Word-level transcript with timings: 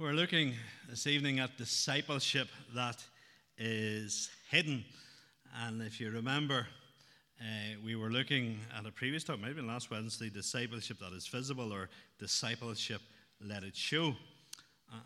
We're 0.00 0.12
looking 0.12 0.54
this 0.88 1.06
evening 1.06 1.40
at 1.40 1.58
discipleship 1.58 2.48
that 2.74 3.04
is 3.58 4.30
hidden. 4.50 4.82
And 5.62 5.82
if 5.82 6.00
you 6.00 6.10
remember, 6.10 6.66
uh, 7.38 7.44
we 7.84 7.96
were 7.96 8.08
looking 8.08 8.60
at 8.74 8.86
a 8.86 8.92
previous 8.92 9.24
talk, 9.24 9.38
maybe 9.38 9.60
last 9.60 9.90
Wednesday, 9.90 10.30
discipleship 10.30 11.00
that 11.00 11.12
is 11.12 11.26
visible 11.26 11.70
or 11.70 11.90
discipleship 12.18 13.02
let 13.46 13.62
it 13.62 13.76
show. 13.76 14.14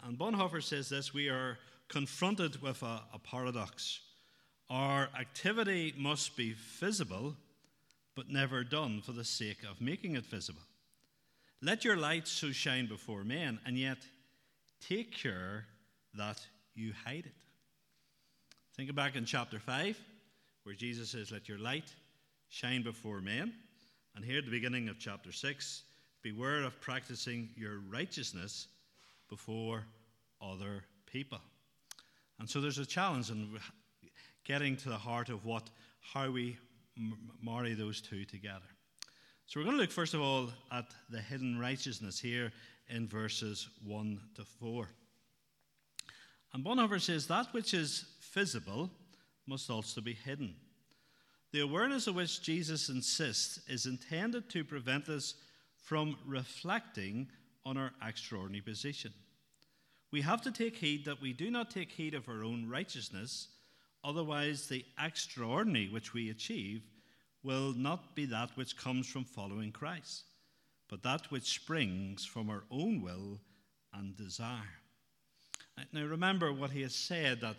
And 0.04 0.17
Bonhoeffer 0.17 0.62
says 0.62 0.90
this 0.90 1.13
we 1.13 1.29
are 1.29 1.58
confronted 1.88 2.63
with 2.63 2.81
a, 2.85 3.03
a 3.13 3.19
paradox. 3.19 3.99
Our 4.71 5.08
activity 5.19 5.92
must 5.99 6.37
be 6.37 6.54
visible, 6.79 7.35
but 8.15 8.31
never 8.31 8.63
done 8.63 9.03
for 9.04 9.11
the 9.11 9.24
sake 9.24 9.65
of 9.69 9.81
making 9.81 10.15
it 10.15 10.26
visible. 10.26 10.63
Let 11.61 11.85
your 11.85 11.97
light 11.97 12.29
so 12.29 12.53
shine 12.53 12.87
before 12.87 13.24
men, 13.24 13.58
and 13.67 13.76
yet 13.76 13.99
take 14.88 15.12
care 15.12 15.66
that 16.14 16.40
you 16.74 16.92
hide 17.04 17.27
it. 17.27 17.34
Think 18.77 18.95
back 18.95 19.16
in 19.16 19.24
chapter 19.24 19.59
5, 19.59 19.98
where 20.64 20.74
Jesus 20.74 21.10
says, 21.10 21.30
Let 21.30 21.48
your 21.48 21.59
light 21.59 21.92
shine 22.48 22.82
before 22.82 23.20
men. 23.20 23.52
And 24.16 24.24
here 24.24 24.38
at 24.38 24.45
the 24.45 24.50
beginning 24.50 24.88
of 24.88 24.98
chapter 24.98 25.32
6, 25.32 25.82
beware 26.23 26.62
of 26.62 26.80
practicing 26.80 27.50
your 27.56 27.80
righteousness 27.90 28.68
before 29.28 29.84
other 30.40 30.84
people. 31.06 31.40
And 32.38 32.48
so 32.48 32.60
there's 32.60 32.78
a 32.78 32.87
challenge 32.87 33.30
in 33.30 33.59
getting 34.45 34.76
to 34.78 34.88
the 34.88 34.96
heart 34.96 35.28
of 35.28 35.45
what, 35.45 35.70
how 36.01 36.30
we 36.30 36.56
marry 37.42 37.74
those 37.74 38.01
two 38.01 38.24
together. 38.24 38.60
So 39.46 39.60
we're 39.60 39.64
going 39.64 39.76
to 39.76 39.82
look 39.82 39.90
first 39.90 40.14
of 40.14 40.20
all 40.20 40.48
at 40.73 40.87
the 41.10 41.20
hidden 41.20 41.59
righteousness 41.59 42.18
here 42.18 42.52
in 42.88 43.09
verses 43.09 43.69
1 43.84 44.20
to 44.37 44.45
4. 44.45 44.88
And 46.52 46.65
Bonhoeffer 46.65 47.01
says 47.01 47.27
that 47.27 47.52
which 47.52 47.74
is 47.74 48.05
visible 48.32 48.91
must 49.46 49.71
also 49.71 50.01
be 50.01 50.15
hidden. 50.15 50.54
The 51.52 51.60
awareness 51.60 52.07
of 52.07 52.15
which 52.15 52.43
Jesus 52.43 52.88
insists 52.88 53.59
is 53.68 53.87
intended 53.87 54.49
to 54.51 54.65
prevent 54.65 55.09
us 55.09 55.35
from 55.76 56.16
reflecting 56.26 57.29
on 57.66 57.76
our 57.76 57.93
extraordinary 58.07 58.63
position. 58.63 59.13
We 60.10 60.21
have 60.23 60.43
to 60.43 60.52
take 60.52 60.76
heed 60.76 61.04
that 61.04 61.21
we 61.21 61.32
do 61.32 61.51
not 61.51 61.71
take 61.71 61.91
heed 61.91 62.15
of 62.15 62.29
our 62.29 62.45
own 62.45 62.69
righteousness, 62.69 63.48
otherwise, 64.03 64.67
the 64.67 64.85
extraordinary 64.98 65.89
which 65.89 66.13
we 66.13 66.31
achieve 66.31 66.83
will 67.43 67.73
not 67.73 68.15
be 68.15 68.27
that 68.27 68.51
which 68.57 68.77
comes 68.77 69.07
from 69.07 69.25
following 69.25 69.73
Christ 69.73 70.25
but 70.95 71.03
that 71.03 71.28
which 71.33 71.53
springs 71.53 72.25
from 72.25 72.48
our 72.48 72.62
own 72.70 73.03
will 73.03 73.41
and 73.95 74.17
desire. 74.17 74.78
Now, 75.92 76.05
remember 76.05 76.53
what 76.53 76.70
he 76.70 76.83
has 76.83 76.95
said 76.95 77.41
that 77.41 77.56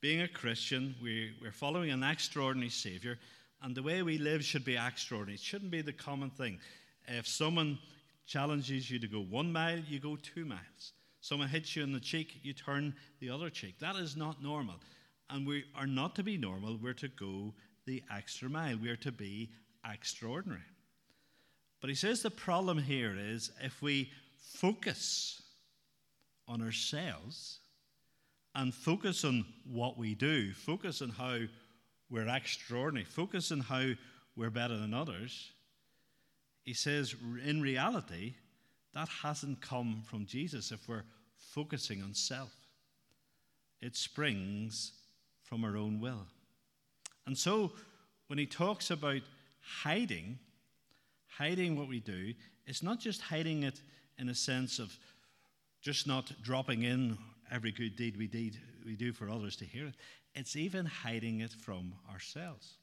being 0.00 0.22
a 0.22 0.26
Christian, 0.26 0.96
we, 1.00 1.30
we're 1.40 1.52
following 1.52 1.92
an 1.92 2.02
extraordinary 2.02 2.70
Savior, 2.70 3.20
and 3.62 3.72
the 3.72 3.84
way 3.84 4.02
we 4.02 4.18
live 4.18 4.42
should 4.42 4.64
be 4.64 4.76
extraordinary. 4.76 5.34
It 5.34 5.40
shouldn't 5.40 5.70
be 5.70 5.80
the 5.80 5.92
common 5.92 6.30
thing. 6.30 6.58
If 7.06 7.28
someone 7.28 7.78
challenges 8.26 8.90
you 8.90 8.98
to 8.98 9.06
go 9.06 9.20
one 9.20 9.52
mile, 9.52 9.78
you 9.78 10.00
go 10.00 10.16
two 10.16 10.44
miles. 10.44 10.92
Someone 11.20 11.50
hits 11.50 11.76
you 11.76 11.84
in 11.84 11.92
the 11.92 12.00
cheek, 12.00 12.40
you 12.42 12.52
turn 12.52 12.96
the 13.20 13.30
other 13.30 13.48
cheek. 13.48 13.78
That 13.78 13.94
is 13.94 14.16
not 14.16 14.42
normal. 14.42 14.80
And 15.30 15.46
we 15.46 15.66
are 15.76 15.86
not 15.86 16.16
to 16.16 16.24
be 16.24 16.36
normal, 16.36 16.80
we're 16.82 16.94
to 16.94 17.06
go 17.06 17.54
the 17.86 18.02
extra 18.12 18.50
mile. 18.50 18.76
We 18.76 18.88
are 18.88 18.96
to 18.96 19.12
be 19.12 19.50
extraordinary. 19.88 20.62
But 21.82 21.90
he 21.90 21.96
says 21.96 22.22
the 22.22 22.30
problem 22.30 22.78
here 22.78 23.14
is 23.18 23.50
if 23.60 23.82
we 23.82 24.10
focus 24.38 25.42
on 26.46 26.62
ourselves 26.62 27.58
and 28.54 28.72
focus 28.72 29.24
on 29.24 29.44
what 29.70 29.98
we 29.98 30.14
do, 30.14 30.52
focus 30.52 31.02
on 31.02 31.08
how 31.08 31.40
we're 32.08 32.28
extraordinary, 32.28 33.04
focus 33.04 33.50
on 33.50 33.60
how 33.60 33.90
we're 34.36 34.50
better 34.50 34.76
than 34.76 34.94
others, 34.94 35.50
he 36.62 36.72
says 36.72 37.16
in 37.44 37.60
reality, 37.60 38.34
that 38.94 39.08
hasn't 39.08 39.60
come 39.60 40.02
from 40.04 40.24
Jesus 40.24 40.70
if 40.70 40.88
we're 40.88 41.04
focusing 41.36 42.00
on 42.00 42.14
self. 42.14 42.54
It 43.80 43.96
springs 43.96 44.92
from 45.42 45.64
our 45.64 45.76
own 45.76 45.98
will. 45.98 46.26
And 47.26 47.36
so 47.36 47.72
when 48.28 48.38
he 48.38 48.46
talks 48.46 48.92
about 48.92 49.22
hiding, 49.82 50.38
hiding 51.38 51.76
what 51.76 51.88
we 51.88 52.00
do, 52.00 52.34
it's 52.66 52.82
not 52.82 53.00
just 53.00 53.20
hiding 53.20 53.62
it 53.62 53.80
in 54.18 54.28
a 54.28 54.34
sense 54.34 54.78
of 54.78 54.96
just 55.80 56.06
not 56.06 56.30
dropping 56.42 56.82
in 56.82 57.18
every 57.50 57.72
good 57.72 57.96
deed 57.96 58.16
we, 58.16 58.26
did, 58.26 58.58
we 58.86 58.94
do 58.94 59.12
for 59.12 59.28
others 59.28 59.56
to 59.56 59.64
hear 59.64 59.86
it. 59.86 59.94
It's 60.34 60.56
even 60.56 60.86
hiding 60.86 61.40
it 61.40 61.52
from 61.52 61.94
ourselves. 62.12 62.74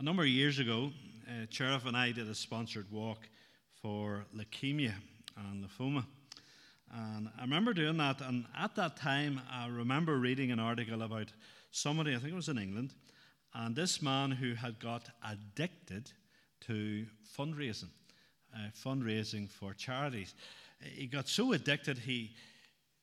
A 0.00 0.02
number 0.02 0.22
of 0.22 0.28
years 0.28 0.58
ago, 0.58 0.90
uh, 1.28 1.46
Sheriff 1.50 1.84
and 1.86 1.96
I 1.96 2.12
did 2.12 2.28
a 2.28 2.34
sponsored 2.34 2.90
walk 2.90 3.28
for 3.82 4.24
leukemia 4.34 4.94
and 5.36 5.64
lymphoma. 5.64 6.04
And 6.92 7.28
I 7.36 7.42
remember 7.42 7.74
doing 7.74 7.98
that, 7.98 8.20
and 8.22 8.46
at 8.56 8.74
that 8.76 8.96
time, 8.96 9.40
I 9.50 9.66
remember 9.66 10.16
reading 10.16 10.50
an 10.50 10.58
article 10.58 11.02
about 11.02 11.28
somebody, 11.70 12.14
I 12.14 12.18
think 12.18 12.32
it 12.32 12.36
was 12.36 12.48
in 12.48 12.58
England, 12.58 12.94
and 13.54 13.76
this 13.76 14.00
man 14.00 14.30
who 14.30 14.54
had 14.54 14.78
got 14.78 15.02
addicted 15.28 16.10
to 16.66 17.06
fundraising, 17.36 17.90
uh, 18.54 18.70
fundraising 18.74 19.48
for 19.50 19.74
charities. 19.74 20.34
He 20.80 21.06
got 21.06 21.28
so 21.28 21.52
addicted, 21.52 21.98
he, 21.98 22.32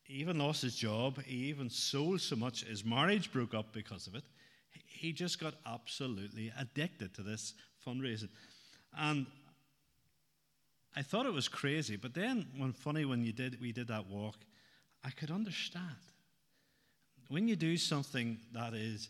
even 0.08 0.38
lost 0.38 0.62
his 0.62 0.76
job. 0.76 1.22
He 1.24 1.48
even 1.48 1.70
sold 1.70 2.22
so 2.22 2.36
much, 2.36 2.64
his 2.64 2.86
marriage 2.86 3.32
broke 3.32 3.54
up 3.54 3.74
because 3.74 4.08
of 4.08 4.16
it. 4.16 4.24
He 4.88 5.12
just 5.12 5.40
got 5.40 5.56
absolutely 5.66 6.52
addicted 6.58 7.14
to 7.16 7.22
this 7.22 7.54
fundraising. 7.86 8.30
And 8.98 9.26
I 10.96 11.02
thought 11.02 11.26
it 11.26 11.34
was 11.34 11.48
crazy, 11.48 11.98
but 11.98 12.14
then 12.14 12.48
when 12.58 12.72
funny 12.72 13.04
when 13.04 13.24
you 13.24 13.34
did 13.34 13.60
we 13.60 13.72
did 13.72 13.88
that 13.90 14.08
walk, 14.08 14.38
I 15.04 15.10
could 15.10 15.32
understand. 15.32 15.84
When 17.28 17.48
you 17.48 17.56
do 17.56 17.76
something 17.76 18.38
that 18.54 18.74
is 18.74 19.10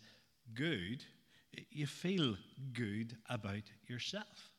good, 0.53 1.03
you 1.71 1.87
feel 1.87 2.35
good 2.73 3.15
about 3.29 3.63
yourself. 3.87 4.51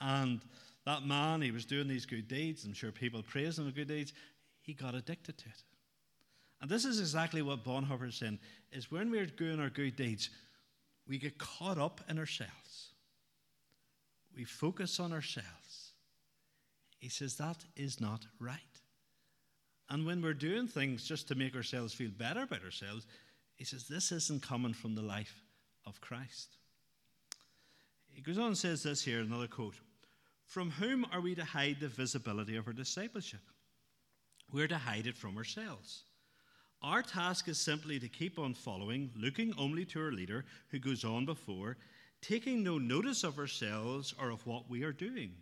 And 0.00 0.40
that 0.84 1.04
man, 1.04 1.42
he 1.42 1.50
was 1.50 1.64
doing 1.64 1.88
these 1.88 2.06
good 2.06 2.28
deeds. 2.28 2.64
I'm 2.64 2.74
sure 2.74 2.92
people 2.92 3.22
praised 3.22 3.58
him 3.58 3.66
for 3.66 3.74
good 3.74 3.88
deeds. 3.88 4.12
He 4.62 4.72
got 4.72 4.94
addicted 4.94 5.38
to 5.38 5.48
it. 5.48 5.62
And 6.60 6.70
this 6.70 6.84
is 6.84 7.00
exactly 7.00 7.42
what 7.42 7.64
Bonhoeffer 7.64 8.08
is 8.08 8.14
saying, 8.14 8.38
is 8.72 8.90
when 8.90 9.10
we're 9.10 9.26
doing 9.26 9.60
our 9.60 9.68
good 9.68 9.96
deeds, 9.96 10.30
we 11.06 11.18
get 11.18 11.38
caught 11.38 11.78
up 11.78 12.00
in 12.08 12.18
ourselves. 12.18 12.92
We 14.34 14.44
focus 14.44 14.98
on 15.00 15.12
ourselves. 15.12 15.92
He 16.98 17.08
says 17.08 17.36
that 17.36 17.58
is 17.76 18.00
not 18.00 18.26
right. 18.40 18.60
And 19.88 20.04
when 20.04 20.20
we're 20.20 20.34
doing 20.34 20.66
things 20.66 21.06
just 21.06 21.28
to 21.28 21.34
make 21.34 21.54
ourselves 21.54 21.94
feel 21.94 22.10
better 22.10 22.42
about 22.42 22.64
ourselves, 22.64 23.06
he 23.54 23.64
says 23.64 23.86
this 23.86 24.12
isn't 24.12 24.42
coming 24.42 24.74
from 24.74 24.94
the 24.94 25.02
life 25.02 25.42
of 25.86 26.00
Christ. 26.00 26.56
He 28.12 28.22
goes 28.22 28.38
on 28.38 28.48
and 28.48 28.58
says 28.58 28.82
this 28.82 29.04
here, 29.04 29.20
another 29.20 29.46
quote 29.46 29.76
From 30.46 30.70
whom 30.70 31.06
are 31.12 31.20
we 31.20 31.34
to 31.34 31.44
hide 31.44 31.76
the 31.80 31.88
visibility 31.88 32.56
of 32.56 32.66
our 32.66 32.72
discipleship? 32.72 33.40
We're 34.52 34.68
to 34.68 34.78
hide 34.78 35.06
it 35.06 35.16
from 35.16 35.36
ourselves. 35.36 36.04
Our 36.82 37.02
task 37.02 37.48
is 37.48 37.58
simply 37.58 37.98
to 37.98 38.08
keep 38.08 38.38
on 38.38 38.54
following, 38.54 39.10
looking 39.16 39.52
only 39.58 39.84
to 39.86 40.00
our 40.00 40.12
leader 40.12 40.44
who 40.68 40.78
goes 40.78 41.04
on 41.04 41.26
before, 41.26 41.76
taking 42.22 42.62
no 42.62 42.78
notice 42.78 43.24
of 43.24 43.38
ourselves 43.38 44.14
or 44.20 44.30
of 44.30 44.46
what 44.46 44.70
we 44.70 44.82
are 44.82 44.92
doing. 44.92 45.32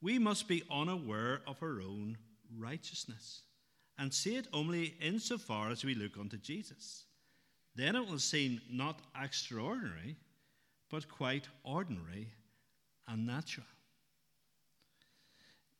We 0.00 0.18
must 0.18 0.48
be 0.48 0.62
unaware 0.70 1.40
of 1.46 1.62
our 1.62 1.80
own 1.80 2.16
righteousness 2.56 3.42
and 3.98 4.12
see 4.12 4.36
it 4.36 4.48
only 4.52 4.94
insofar 5.00 5.70
as 5.70 5.84
we 5.84 5.94
look 5.94 6.16
unto 6.18 6.38
Jesus 6.38 7.04
then 7.76 7.96
it 7.96 8.06
will 8.06 8.18
seem 8.18 8.60
not 8.70 9.00
extraordinary, 9.20 10.16
but 10.90 11.08
quite 11.08 11.48
ordinary 11.64 12.28
and 13.08 13.26
natural. 13.26 13.66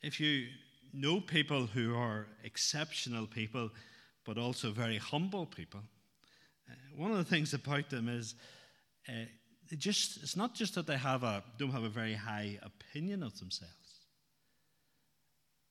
If 0.03 0.21
you 0.21 0.47
know 0.93 1.21
people 1.21 1.67
who 1.67 1.95
are 1.95 2.27
exceptional 2.45 3.27
people, 3.27 3.71
but 4.25 4.39
also 4.39 4.71
very 4.71 4.99
humble 4.99 5.47
people, 5.47 5.81
uh, 6.69 6.75
one 6.97 7.11
of 7.11 7.19
the 7.19 7.25
things 7.25 7.55
about 7.55 7.91
them 7.91 8.09
is 8.09 8.35
uh, 9.09 9.27
it 9.71 9.79
just, 9.79 10.23
it's 10.23 10.37
not 10.37 10.55
just 10.55 10.75
that 10.75 10.87
they 10.87 10.97
have 10.97 11.23
a, 11.23 11.43
don't 11.59 11.71
have 11.71 11.85
a 11.85 11.89
very 11.89 12.15
high 12.15 12.59
opinion 12.63 13.23
of 13.23 13.39
themselves, 13.39 13.75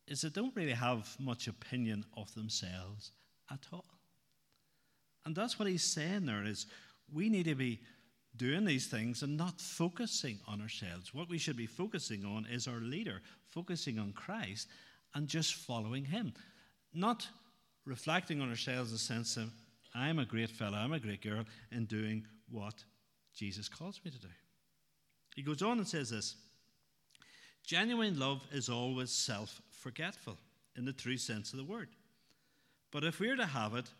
is 0.07 0.21
they 0.21 0.29
don't 0.29 0.55
really 0.55 0.73
have 0.73 1.15
much 1.19 1.47
opinion 1.47 2.05
of 2.15 2.33
themselves 2.33 3.11
at 3.51 3.65
all. 3.71 3.98
And 5.29 5.35
that's 5.35 5.59
what 5.59 5.67
he's 5.67 5.83
saying 5.83 6.25
there 6.25 6.43
is 6.43 6.65
we 7.13 7.29
need 7.29 7.45
to 7.45 7.53
be 7.53 7.81
doing 8.35 8.65
these 8.65 8.87
things 8.87 9.21
and 9.21 9.37
not 9.37 9.61
focusing 9.61 10.39
on 10.47 10.59
ourselves. 10.59 11.13
What 11.13 11.29
we 11.29 11.37
should 11.37 11.55
be 11.55 11.67
focusing 11.67 12.25
on 12.25 12.47
is 12.51 12.67
our 12.67 12.79
leader, 12.79 13.21
focusing 13.45 13.99
on 13.99 14.11
Christ 14.13 14.69
and 15.13 15.27
just 15.27 15.53
following 15.53 16.03
him. 16.03 16.33
not 16.95 17.27
reflecting 17.85 18.41
on 18.41 18.49
ourselves 18.49 18.89
in 18.89 18.95
the 18.95 18.99
sense 18.99 19.37
of, 19.37 19.51
I'm 19.93 20.17
a 20.17 20.25
great 20.25 20.49
fellow, 20.49 20.79
I'm 20.79 20.93
a 20.93 20.99
great 20.99 21.21
girl 21.21 21.45
in 21.71 21.85
doing 21.85 22.25
what 22.49 22.83
Jesus 23.35 23.69
calls 23.69 24.01
me 24.03 24.09
to 24.09 24.19
do. 24.19 24.33
He 25.35 25.43
goes 25.43 25.61
on 25.61 25.77
and 25.77 25.87
says 25.87 26.09
this 26.09 26.37
Genuine 27.63 28.17
love 28.17 28.41
is 28.51 28.67
always 28.67 29.11
self 29.11 29.61
forgetful 29.69 30.39
in 30.75 30.85
the 30.85 30.93
true 30.93 31.17
sense 31.17 31.53
of 31.53 31.57
the 31.57 31.71
word. 31.71 31.89
But 32.91 33.03
if 33.03 33.19
we're 33.19 33.35
to 33.35 33.45
have 33.45 33.75
it, 33.75 33.91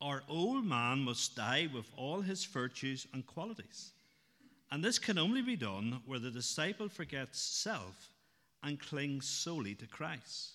our 0.00 0.22
old 0.28 0.64
man 0.64 1.00
must 1.00 1.36
die 1.36 1.68
with 1.72 1.90
all 1.96 2.20
his 2.20 2.44
virtues 2.44 3.06
and 3.12 3.26
qualities. 3.26 3.92
And 4.70 4.82
this 4.82 4.98
can 4.98 5.18
only 5.18 5.42
be 5.42 5.56
done 5.56 6.00
where 6.06 6.18
the 6.18 6.30
disciple 6.30 6.88
forgets 6.88 7.40
self 7.40 8.08
and 8.62 8.78
clings 8.78 9.26
solely 9.26 9.74
to 9.74 9.86
Christ. 9.86 10.52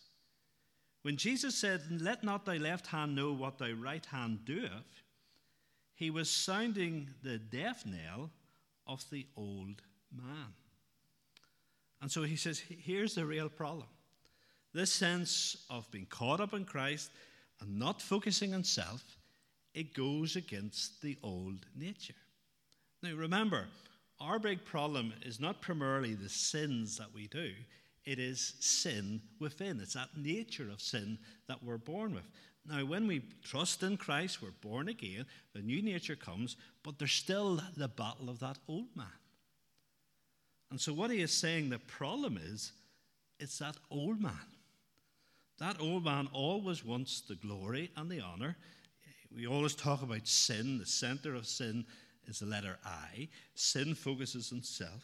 When 1.02 1.18
Jesus 1.18 1.56
said, 1.56 1.82
Let 2.02 2.24
not 2.24 2.46
thy 2.46 2.58
left 2.58 2.88
hand 2.88 3.16
know 3.16 3.34
what 3.34 3.60
thy 3.60 3.72
right 3.72 4.06
hand 4.06 4.46
doeth, 4.46 5.04
he 5.94 6.10
was 6.10 6.30
sounding 6.30 7.10
the 7.24 7.38
death 7.38 7.86
knell 7.86 8.32
of 8.88 9.04
the 9.12 9.26
old 9.38 9.82
man. 10.12 10.54
And 12.02 12.12
so 12.12 12.24
he 12.24 12.36
says, 12.36 12.60
Here's 12.60 13.16
the 13.16 13.26
real 13.26 13.50
problem. 13.50 13.88
This 14.74 14.92
sense 14.92 15.66
of 15.70 15.90
being 15.92 16.08
caught 16.08 16.40
up 16.40 16.54
in 16.54 16.66
Christ 16.66 17.12
and 17.62 17.80
not 17.80 18.02
focusing 18.02 18.54
on 18.54 18.64
self, 18.64 19.04
it 19.76 19.94
goes 19.94 20.36
against 20.36 21.02
the 21.02 21.18
old 21.22 21.66
nature. 21.76 22.16
Now 23.04 23.14
remember, 23.14 23.68
our 24.20 24.40
big 24.40 24.66
problem 24.66 25.14
is 25.24 25.40
not 25.40 25.62
primarily 25.62 26.16
the 26.16 26.30
sins 26.30 26.98
that 26.98 27.14
we 27.14 27.28
do, 27.28 27.52
it 28.06 28.18
is 28.18 28.54
sin 28.60 29.22
within. 29.40 29.80
It's 29.82 29.94
that 29.94 30.18
nature 30.18 30.70
of 30.72 30.82
sin 30.82 31.18
that 31.48 31.64
we're 31.64 31.78
born 31.78 32.14
with. 32.14 32.24
Now, 32.68 32.84
when 32.86 33.06
we 33.06 33.22
trust 33.44 33.84
in 33.84 33.98
Christ, 33.98 34.42
we're 34.42 34.50
born 34.62 34.90
again, 34.90 35.26
the 35.54 35.62
new 35.62 35.84
nature 35.84 36.16
comes, 36.16 36.56
but 36.84 36.98
there's 36.98 37.12
still 37.12 37.62
the 37.78 37.88
battle 37.88 38.30
of 38.30 38.40
that 38.40 38.58
old 38.68 38.96
man. 38.96 39.06
And 40.72 40.82
so, 40.82 40.94
what 40.94 41.12
he 41.12 41.22
is 41.22 41.32
saying 41.32 41.70
the 41.70 41.80
problem 41.80 42.40
is, 42.42 42.72
it's 43.40 43.60
that 43.60 43.76
old 43.92 44.20
man. 44.20 44.34
That 45.60 45.80
old 45.80 46.06
man 46.06 46.28
always 46.34 46.84
wants 46.84 47.22
the 47.22 47.36
glory 47.36 47.92
and 47.96 48.10
the 48.10 48.22
honor. 48.22 48.56
We 49.36 49.48
always 49.48 49.76
talk 49.76 50.02
about 50.02 50.28
sin. 50.28 50.78
The 50.78 50.86
center 50.86 51.36
of 51.36 51.46
sin 51.46 51.86
is 52.26 52.40
the 52.40 52.46
letter 52.46 52.78
I. 52.86 53.28
Sin 53.54 53.94
focuses 53.94 54.52
on 54.54 54.64
self. 54.64 55.04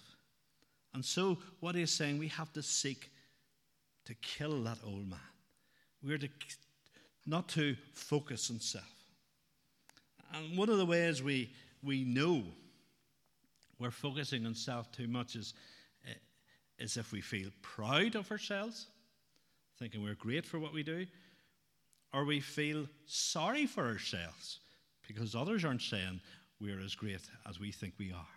And 0.93 1.03
so, 1.03 1.37
what 1.59 1.75
he's 1.75 1.91
saying, 1.91 2.17
we 2.17 2.29
have 2.29 2.51
to 2.53 2.63
seek 2.63 3.11
to 4.05 4.13
kill 4.15 4.63
that 4.63 4.77
old 4.85 5.09
man. 5.09 5.19
We're 6.01 6.17
to 6.17 6.29
not 7.25 7.47
to 7.49 7.75
focus 7.93 8.49
on 8.49 8.59
self. 8.59 8.83
And 10.33 10.57
one 10.57 10.69
of 10.69 10.77
the 10.77 10.85
ways 10.85 11.21
we, 11.21 11.51
we 11.83 12.03
know 12.03 12.43
we're 13.79 13.91
focusing 13.91 14.45
on 14.45 14.55
self 14.55 14.91
too 14.91 15.07
much 15.07 15.35
is, 15.35 15.53
eh, 16.07 16.13
is 16.79 16.97
if 16.97 17.11
we 17.11 17.21
feel 17.21 17.49
proud 17.61 18.15
of 18.15 18.31
ourselves, 18.31 18.87
thinking 19.77 20.03
we're 20.03 20.15
great 20.15 20.45
for 20.45 20.57
what 20.59 20.73
we 20.73 20.83
do, 20.83 21.05
or 22.13 22.25
we 22.25 22.39
feel 22.39 22.87
sorry 23.05 23.65
for 23.65 23.85
ourselves 23.85 24.59
because 25.07 25.35
others 25.35 25.65
aren't 25.65 25.81
saying 25.81 26.19
we're 26.59 26.79
as 26.79 26.95
great 26.95 27.21
as 27.49 27.59
we 27.59 27.71
think 27.71 27.93
we 27.97 28.11
are. 28.11 28.27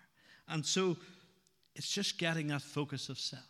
And 0.49 0.65
so 0.65 0.97
it's 1.75 1.91
just 1.91 2.19
getting 2.19 2.49
that 2.49 2.63
focus 2.63 3.09
of 3.09 3.19
self. 3.19 3.43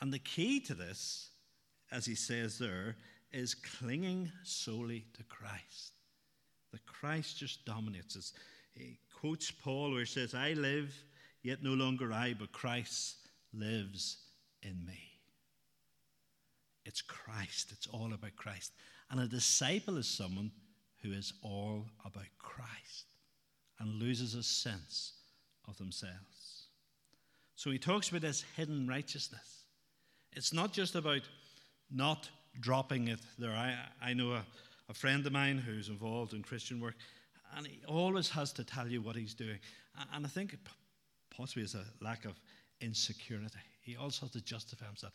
And 0.00 0.12
the 0.12 0.18
key 0.18 0.60
to 0.60 0.74
this, 0.74 1.30
as 1.90 2.04
he 2.04 2.14
says 2.14 2.58
there, 2.58 2.96
is 3.32 3.54
clinging 3.54 4.30
solely 4.42 5.04
to 5.16 5.22
Christ. 5.24 5.92
The 6.72 6.78
Christ 6.86 7.38
just 7.38 7.64
dominates 7.64 8.16
us. 8.16 8.32
He 8.74 8.98
quotes 9.18 9.50
Paul 9.50 9.92
where 9.92 10.00
he 10.00 10.06
says, 10.06 10.34
I 10.34 10.52
live, 10.52 10.94
yet 11.42 11.62
no 11.62 11.72
longer 11.72 12.12
I, 12.12 12.34
but 12.38 12.52
Christ 12.52 13.16
lives 13.54 14.18
in 14.62 14.84
me. 14.84 14.98
It's 16.84 17.02
Christ. 17.02 17.72
It's 17.72 17.86
all 17.88 18.12
about 18.12 18.36
Christ. 18.36 18.72
And 19.10 19.20
a 19.20 19.26
disciple 19.26 19.96
is 19.98 20.08
someone 20.08 20.50
who 21.02 21.12
is 21.12 21.32
all 21.42 21.86
about 22.04 22.26
Christ 22.38 23.06
and 23.78 24.00
loses 24.00 24.34
a 24.34 24.42
sense 24.42 25.12
of 25.68 25.76
themselves. 25.78 26.66
So 27.54 27.70
he 27.70 27.78
talks 27.78 28.08
about 28.08 28.22
this 28.22 28.44
hidden 28.56 28.86
righteousness. 28.86 29.64
It's 30.32 30.52
not 30.52 30.72
just 30.72 30.94
about 30.94 31.22
not 31.90 32.28
dropping 32.60 33.08
it 33.08 33.20
there. 33.38 33.52
I, 33.52 33.74
I 34.02 34.12
know 34.12 34.32
a, 34.32 34.44
a 34.88 34.94
friend 34.94 35.24
of 35.26 35.32
mine 35.32 35.58
who's 35.58 35.88
involved 35.88 36.32
in 36.32 36.42
Christian 36.42 36.80
work, 36.80 36.94
and 37.56 37.66
he 37.66 37.80
always 37.86 38.28
has 38.30 38.52
to 38.54 38.64
tell 38.64 38.88
you 38.88 39.00
what 39.00 39.16
he's 39.16 39.34
doing. 39.34 39.58
And 40.12 40.26
I 40.26 40.28
think 40.28 40.56
possibly 41.30 41.62
it's 41.62 41.74
a 41.74 41.84
lack 42.00 42.24
of 42.24 42.32
insecurity. 42.80 43.54
He 43.80 43.96
also 43.96 44.26
has 44.26 44.32
to 44.32 44.40
justify 44.40 44.86
himself. 44.86 45.12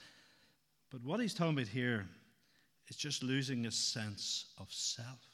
But 0.92 1.04
what 1.04 1.20
he's 1.20 1.34
talking 1.34 1.54
about 1.54 1.68
here 1.68 2.06
is 2.92 2.98
just 2.98 3.24
losing 3.24 3.68
a 3.68 3.72
sense 3.72 4.48
of 4.60 4.68
self 4.70 5.30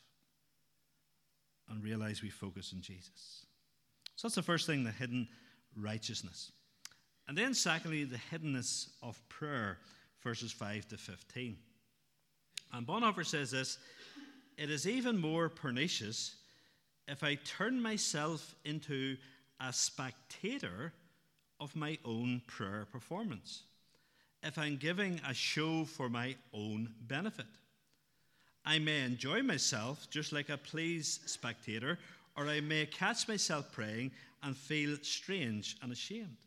and 1.68 1.84
realize 1.84 2.22
we 2.22 2.30
focus 2.30 2.72
on 2.72 2.82
Jesus. 2.82 3.48
So 4.16 4.28
that's 4.28 4.36
the 4.36 4.44
first 4.44 4.68
thing 4.68 4.84
the 4.84 4.92
hidden 4.92 5.28
righteousness. 5.76 6.52
And 7.28 7.36
then, 7.36 7.56
secondly, 7.56 8.04
the 8.04 8.20
hiddenness 8.32 8.90
of 9.02 9.20
prayer, 9.28 9.80
verses 10.22 10.52
5 10.52 10.88
to 10.90 10.98
15. 10.98 11.58
And 12.74 12.86
Bonhoeffer 12.86 13.26
says 13.26 13.50
this 13.50 13.80
It 14.56 14.70
is 14.70 14.88
even 14.88 15.18
more 15.18 15.50
pernicious 15.50 16.36
if 17.08 17.24
I 17.24 17.40
turn 17.44 17.82
myself 17.82 18.54
into 18.66 19.18
a 19.60 19.74
spectator 19.74 20.94
of 21.60 21.76
my 21.76 21.98
own 22.06 22.44
prayer 22.46 22.86
performance, 22.92 23.64
if 24.44 24.58
I'm 24.58 24.78
giving 24.78 25.20
a 25.28 25.34
show 25.34 25.86
for 25.86 26.10
my 26.10 26.36
own 26.54 26.94
benefit. 27.02 27.46
I 28.66 28.80
may 28.80 29.04
enjoy 29.04 29.42
myself 29.44 30.08
just 30.10 30.34
like 30.34 30.50
a 30.50 30.58
pleased 30.58 31.30
spectator, 31.30 31.98
or 32.36 32.48
I 32.48 32.60
may 32.60 32.86
catch 32.86 33.28
myself 33.28 33.72
praying 33.72 34.12
and 34.44 34.56
feel 34.56 34.98
strange 35.02 35.78
and 35.82 35.92
ashamed. 35.92 36.38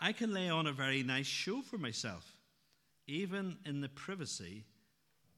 I 0.00 0.12
can 0.12 0.32
lay 0.32 0.48
on 0.48 0.66
a 0.66 0.72
very 0.72 1.02
nice 1.02 1.26
show 1.26 1.62
for 1.62 1.78
myself, 1.78 2.36
even 3.06 3.56
in 3.66 3.80
the 3.80 3.88
privacy 3.88 4.64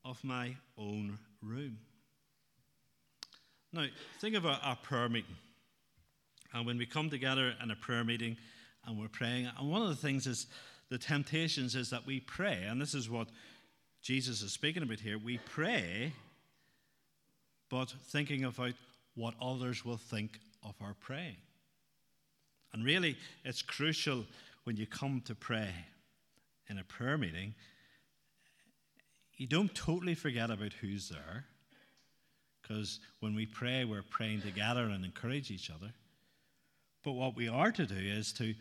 of 0.04 0.22
my 0.22 0.56
own 0.76 1.18
room. 1.40 1.78
Now, 3.72 3.86
think 4.20 4.36
of 4.36 4.44
a 4.44 4.78
prayer 4.82 5.08
meeting. 5.08 5.36
And 6.52 6.66
when 6.66 6.76
we 6.76 6.84
come 6.84 7.08
together 7.08 7.54
in 7.62 7.70
a 7.70 7.76
prayer 7.76 8.04
meeting 8.04 8.36
and 8.84 8.98
we're 8.98 9.08
praying, 9.08 9.48
and 9.58 9.70
one 9.70 9.80
of 9.80 9.88
the 9.88 9.96
things 9.96 10.26
is 10.26 10.46
the 10.92 10.98
temptations 10.98 11.74
is 11.74 11.88
that 11.88 12.04
we 12.04 12.20
pray, 12.20 12.64
and 12.68 12.78
this 12.78 12.92
is 12.92 13.08
what 13.08 13.28
Jesus 14.02 14.42
is 14.42 14.52
speaking 14.52 14.82
about 14.82 15.00
here. 15.00 15.16
We 15.16 15.38
pray, 15.38 16.12
but 17.70 17.94
thinking 18.08 18.44
about 18.44 18.74
what 19.14 19.32
others 19.40 19.86
will 19.86 19.96
think 19.96 20.38
of 20.62 20.74
our 20.82 20.94
praying. 21.00 21.38
And 22.74 22.84
really, 22.84 23.16
it's 23.42 23.62
crucial 23.62 24.26
when 24.64 24.76
you 24.76 24.86
come 24.86 25.22
to 25.24 25.34
pray 25.34 25.70
in 26.68 26.76
a 26.76 26.84
prayer 26.84 27.16
meeting, 27.16 27.54
you 29.38 29.46
don't 29.46 29.74
totally 29.74 30.14
forget 30.14 30.50
about 30.50 30.74
who's 30.74 31.08
there. 31.08 31.46
Because 32.60 33.00
when 33.20 33.34
we 33.34 33.46
pray, 33.46 33.86
we're 33.86 34.02
praying 34.02 34.42
together 34.42 34.82
and 34.82 35.06
encourage 35.06 35.50
each 35.50 35.70
other. 35.70 35.94
But 37.02 37.12
what 37.12 37.34
we 37.34 37.48
are 37.48 37.72
to 37.72 37.86
do 37.86 37.96
is 37.96 38.34
to 38.34 38.54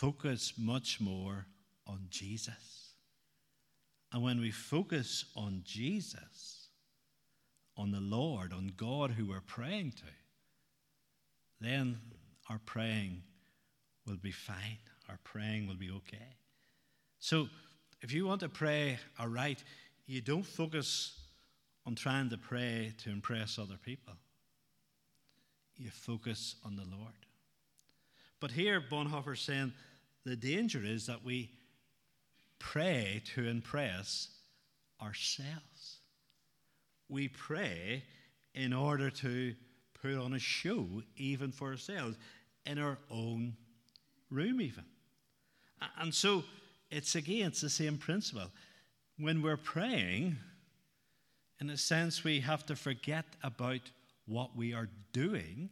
focus 0.00 0.54
much 0.58 1.00
more 1.00 1.46
on 1.86 2.06
Jesus. 2.10 2.94
And 4.12 4.22
when 4.22 4.40
we 4.40 4.50
focus 4.50 5.24
on 5.34 5.62
Jesus, 5.64 6.68
on 7.76 7.90
the 7.90 8.00
Lord, 8.00 8.52
on 8.52 8.72
God 8.76 9.10
who 9.10 9.26
we're 9.26 9.40
praying 9.40 9.92
to, 9.92 10.04
then 11.60 11.98
our 12.48 12.60
praying 12.64 13.22
will 14.06 14.16
be 14.16 14.30
fine 14.30 14.78
our 15.08 15.18
praying 15.24 15.66
will 15.66 15.76
be 15.76 15.90
okay. 15.90 16.36
So, 17.18 17.48
if 18.02 18.12
you 18.12 18.26
want 18.26 18.40
to 18.40 18.48
pray 18.48 18.98
aright, 19.18 19.62
you 20.06 20.20
don't 20.20 20.44
focus 20.44 21.18
on 21.86 21.94
trying 21.94 22.30
to 22.30 22.36
pray 22.36 22.92
to 22.98 23.10
impress 23.10 23.58
other 23.58 23.76
people. 23.82 24.14
You 25.76 25.90
focus 25.90 26.56
on 26.64 26.76
the 26.76 26.84
Lord. 26.84 27.25
But 28.40 28.50
here, 28.50 28.80
Bonhoeffer's 28.80 29.40
saying 29.40 29.72
the 30.24 30.36
danger 30.36 30.80
is 30.84 31.06
that 31.06 31.24
we 31.24 31.50
pray 32.58 33.22
to 33.34 33.46
impress 33.46 34.28
ourselves. 35.00 36.00
We 37.08 37.28
pray 37.28 38.04
in 38.54 38.72
order 38.72 39.10
to 39.10 39.54
put 39.94 40.14
on 40.14 40.34
a 40.34 40.38
show, 40.38 40.86
even 41.16 41.52
for 41.52 41.68
ourselves, 41.70 42.16
in 42.64 42.78
our 42.78 42.98
own 43.10 43.54
room, 44.30 44.60
even. 44.60 44.84
And 45.98 46.14
so 46.14 46.44
it's 46.90 47.14
again, 47.14 47.48
it's 47.48 47.60
the 47.60 47.70
same 47.70 47.98
principle. 47.98 48.50
When 49.18 49.42
we're 49.42 49.56
praying, 49.56 50.36
In 51.60 51.70
a 51.70 51.76
sense, 51.76 52.22
we 52.22 52.40
have 52.40 52.66
to 52.66 52.76
forget 52.76 53.24
about 53.42 53.80
what 54.26 54.56
we 54.56 54.74
are 54.74 54.88
doing 55.12 55.70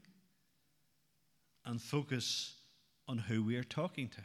and 1.65 1.81
focus 1.81 2.55
on 3.09 3.19
who 3.19 3.43
we 3.43 3.57
are 3.57 3.65
talking 3.65 4.09
to. 4.09 4.21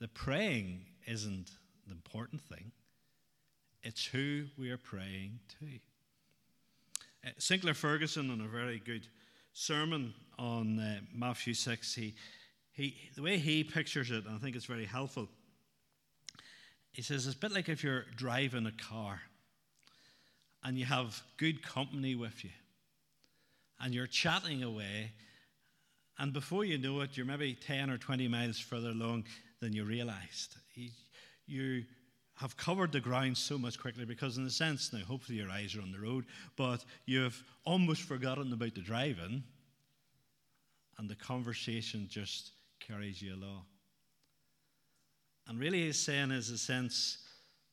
The 0.00 0.08
praying 0.08 0.84
isn't 1.06 1.50
the 1.86 1.92
important 1.92 2.42
thing, 2.42 2.72
it's 3.82 4.04
who 4.04 4.44
we 4.56 4.70
are 4.70 4.78
praying 4.78 5.40
to. 5.60 5.66
Uh, 7.26 7.32
Sinclair 7.38 7.74
Ferguson, 7.74 8.30
in 8.30 8.40
a 8.40 8.48
very 8.48 8.78
good 8.78 9.06
sermon 9.52 10.14
on 10.38 10.78
uh, 10.78 11.00
Matthew 11.12 11.54
6, 11.54 11.94
he, 11.94 12.14
he, 12.72 12.96
the 13.16 13.22
way 13.22 13.38
he 13.38 13.64
pictures 13.64 14.10
it, 14.10 14.24
and 14.24 14.34
I 14.34 14.38
think 14.38 14.54
it's 14.54 14.66
very 14.66 14.84
helpful, 14.84 15.28
he 16.92 17.02
says 17.02 17.26
it's 17.26 17.36
a 17.36 17.38
bit 17.38 17.52
like 17.52 17.68
if 17.68 17.82
you're 17.82 18.04
driving 18.16 18.66
a 18.66 18.72
car 18.72 19.20
and 20.64 20.76
you 20.76 20.84
have 20.84 21.22
good 21.36 21.62
company 21.62 22.14
with 22.14 22.44
you 22.44 22.50
and 23.80 23.94
you're 23.94 24.06
chatting 24.06 24.62
away, 24.62 25.12
and 26.18 26.32
before 26.32 26.64
you 26.64 26.78
know 26.78 27.00
it, 27.00 27.16
you're 27.16 27.26
maybe 27.26 27.54
10 27.54 27.90
or 27.90 27.98
20 27.98 28.28
miles 28.28 28.58
further 28.58 28.90
along 28.90 29.24
than 29.60 29.72
you 29.72 29.84
realized. 29.84 30.56
You 31.46 31.84
have 32.36 32.56
covered 32.56 32.92
the 32.92 33.00
ground 33.00 33.36
so 33.36 33.58
much 33.58 33.78
quickly 33.78 34.04
because, 34.04 34.36
in 34.36 34.46
a 34.46 34.50
sense, 34.50 34.92
now 34.92 35.00
hopefully 35.00 35.38
your 35.38 35.50
eyes 35.50 35.74
are 35.74 35.82
on 35.82 35.90
the 35.90 35.98
road, 35.98 36.24
but 36.56 36.84
you've 37.06 37.42
almost 37.64 38.02
forgotten 38.02 38.52
about 38.52 38.74
the 38.74 38.80
driving, 38.80 39.42
and 40.98 41.08
the 41.08 41.16
conversation 41.16 42.06
just 42.08 42.52
carries 42.80 43.20
you 43.20 43.34
along. 43.34 43.64
And 45.48 45.58
really, 45.58 45.86
he's 45.86 45.98
saying, 45.98 46.30
is 46.30 46.50
a 46.50 46.58
sense, 46.58 47.18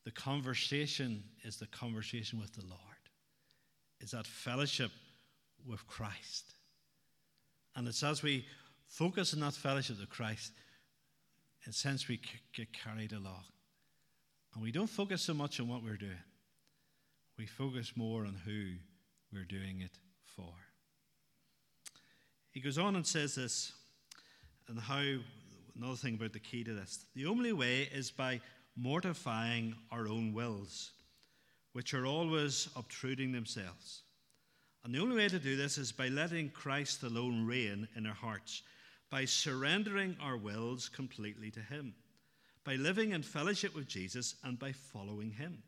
the 0.04 0.10
conversation 0.10 1.22
is 1.44 1.56
the 1.58 1.66
conversation 1.66 2.40
with 2.40 2.52
the 2.54 2.66
Lord, 2.66 2.80
is 4.00 4.12
that 4.12 4.26
fellowship 4.26 4.90
with 5.64 5.86
Christ. 5.86 6.55
And 7.76 7.86
it's 7.86 8.02
as 8.02 8.22
we 8.22 8.46
focus 8.88 9.34
on 9.34 9.40
that 9.40 9.52
fellowship 9.52 10.00
with 10.00 10.08
Christ, 10.08 10.52
in 11.64 11.70
a 11.70 11.72
sense, 11.72 12.08
we 12.08 12.20
get 12.54 12.68
carried 12.72 13.12
along. 13.12 13.44
And 14.54 14.62
we 14.62 14.72
don't 14.72 14.88
focus 14.88 15.22
so 15.22 15.34
much 15.34 15.60
on 15.60 15.68
what 15.68 15.82
we're 15.82 15.96
doing, 15.96 16.12
we 17.38 17.46
focus 17.46 17.92
more 17.94 18.22
on 18.22 18.40
who 18.44 18.72
we're 19.32 19.44
doing 19.44 19.82
it 19.82 19.98
for. 20.24 20.54
He 22.50 22.60
goes 22.60 22.78
on 22.78 22.96
and 22.96 23.06
says 23.06 23.34
this, 23.34 23.72
and 24.68 24.80
how 24.80 25.02
another 25.76 25.96
thing 25.96 26.14
about 26.14 26.32
the 26.32 26.38
key 26.40 26.64
to 26.64 26.72
this. 26.72 27.04
The 27.14 27.26
only 27.26 27.52
way 27.52 27.82
is 27.92 28.10
by 28.10 28.40
mortifying 28.76 29.74
our 29.90 30.08
own 30.08 30.32
wills, 30.32 30.92
which 31.72 31.92
are 31.92 32.06
always 32.06 32.70
obtruding 32.74 33.32
themselves. 33.32 34.02
And 34.86 34.94
the 34.94 35.00
only 35.00 35.16
way 35.16 35.28
to 35.28 35.38
do 35.38 35.54
this 35.54 35.76
is 35.76 35.92
by 35.92 36.08
letting 36.08 36.48
Christ 36.48 37.02
alone 37.02 37.44
reign 37.44 37.86
in 37.94 38.06
our 38.06 38.14
hearts, 38.14 38.62
by 39.10 39.26
surrendering 39.26 40.16
our 40.22 40.38
wills 40.38 40.88
completely 40.88 41.50
to 41.50 41.60
Him 41.60 41.92
by 42.66 42.74
living 42.74 43.12
in 43.12 43.22
fellowship 43.22 43.76
with 43.76 43.86
Jesus 43.86 44.34
and 44.42 44.58
by 44.58 44.72
following 44.72 45.30
him. 45.30 45.62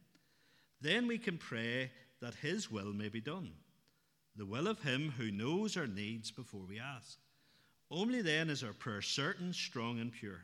Then 0.80 1.06
we 1.06 1.16
can 1.16 1.38
pray 1.38 1.92
that 2.20 2.34
his 2.34 2.70
will 2.70 2.92
may 2.92 3.08
be 3.08 3.20
done, 3.20 3.52
the 4.34 4.44
will 4.44 4.66
of 4.66 4.82
him 4.82 5.14
who 5.16 5.30
knows 5.30 5.76
our 5.76 5.86
needs 5.86 6.32
before 6.32 6.66
we 6.68 6.80
ask. 6.80 7.16
Only 7.88 8.20
then 8.20 8.50
is 8.50 8.64
our 8.64 8.72
prayer 8.72 9.00
certain, 9.00 9.52
strong, 9.52 10.00
and 10.00 10.12
pure. 10.12 10.40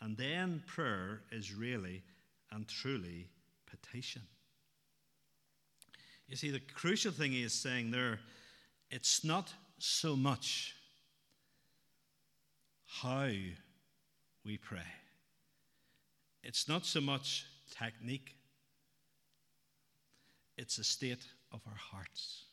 And 0.00 0.16
then 0.16 0.64
prayer 0.66 1.22
is 1.30 1.54
really 1.54 2.02
and 2.50 2.66
truly 2.66 3.28
petition. 3.66 4.22
You 6.28 6.36
see, 6.36 6.50
the 6.50 6.60
crucial 6.60 7.12
thing 7.12 7.32
he 7.32 7.42
is 7.42 7.52
saying 7.52 7.90
there, 7.90 8.20
it's 8.90 9.24
not 9.24 9.52
so 9.78 10.14
much 10.14 10.74
how 12.86 13.30
we 14.44 14.56
pray 14.56 14.82
it's 16.48 16.66
not 16.66 16.86
so 16.86 17.00
much 17.00 17.44
technique, 17.78 18.34
it's 20.56 20.78
a 20.78 20.84
state 20.84 21.26
of 21.52 21.60
our 21.66 21.76
hearts. 21.76 22.44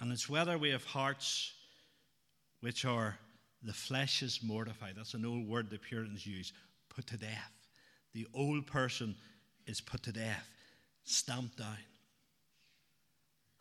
And 0.00 0.10
it's 0.10 0.30
whether 0.30 0.56
we 0.56 0.70
have 0.70 0.84
hearts 0.84 1.52
which 2.60 2.86
are 2.86 3.18
the 3.62 3.74
flesh 3.74 4.22
is 4.22 4.40
mortified. 4.42 4.94
That's 4.96 5.12
an 5.12 5.26
old 5.26 5.46
word 5.46 5.68
the 5.68 5.78
Puritans 5.78 6.26
use 6.26 6.54
put 6.88 7.06
to 7.08 7.18
death. 7.18 7.52
The 8.14 8.26
old 8.32 8.66
person 8.66 9.14
is 9.66 9.82
put 9.82 10.02
to 10.04 10.12
death, 10.12 10.48
stamped 11.04 11.58
down. 11.58 11.76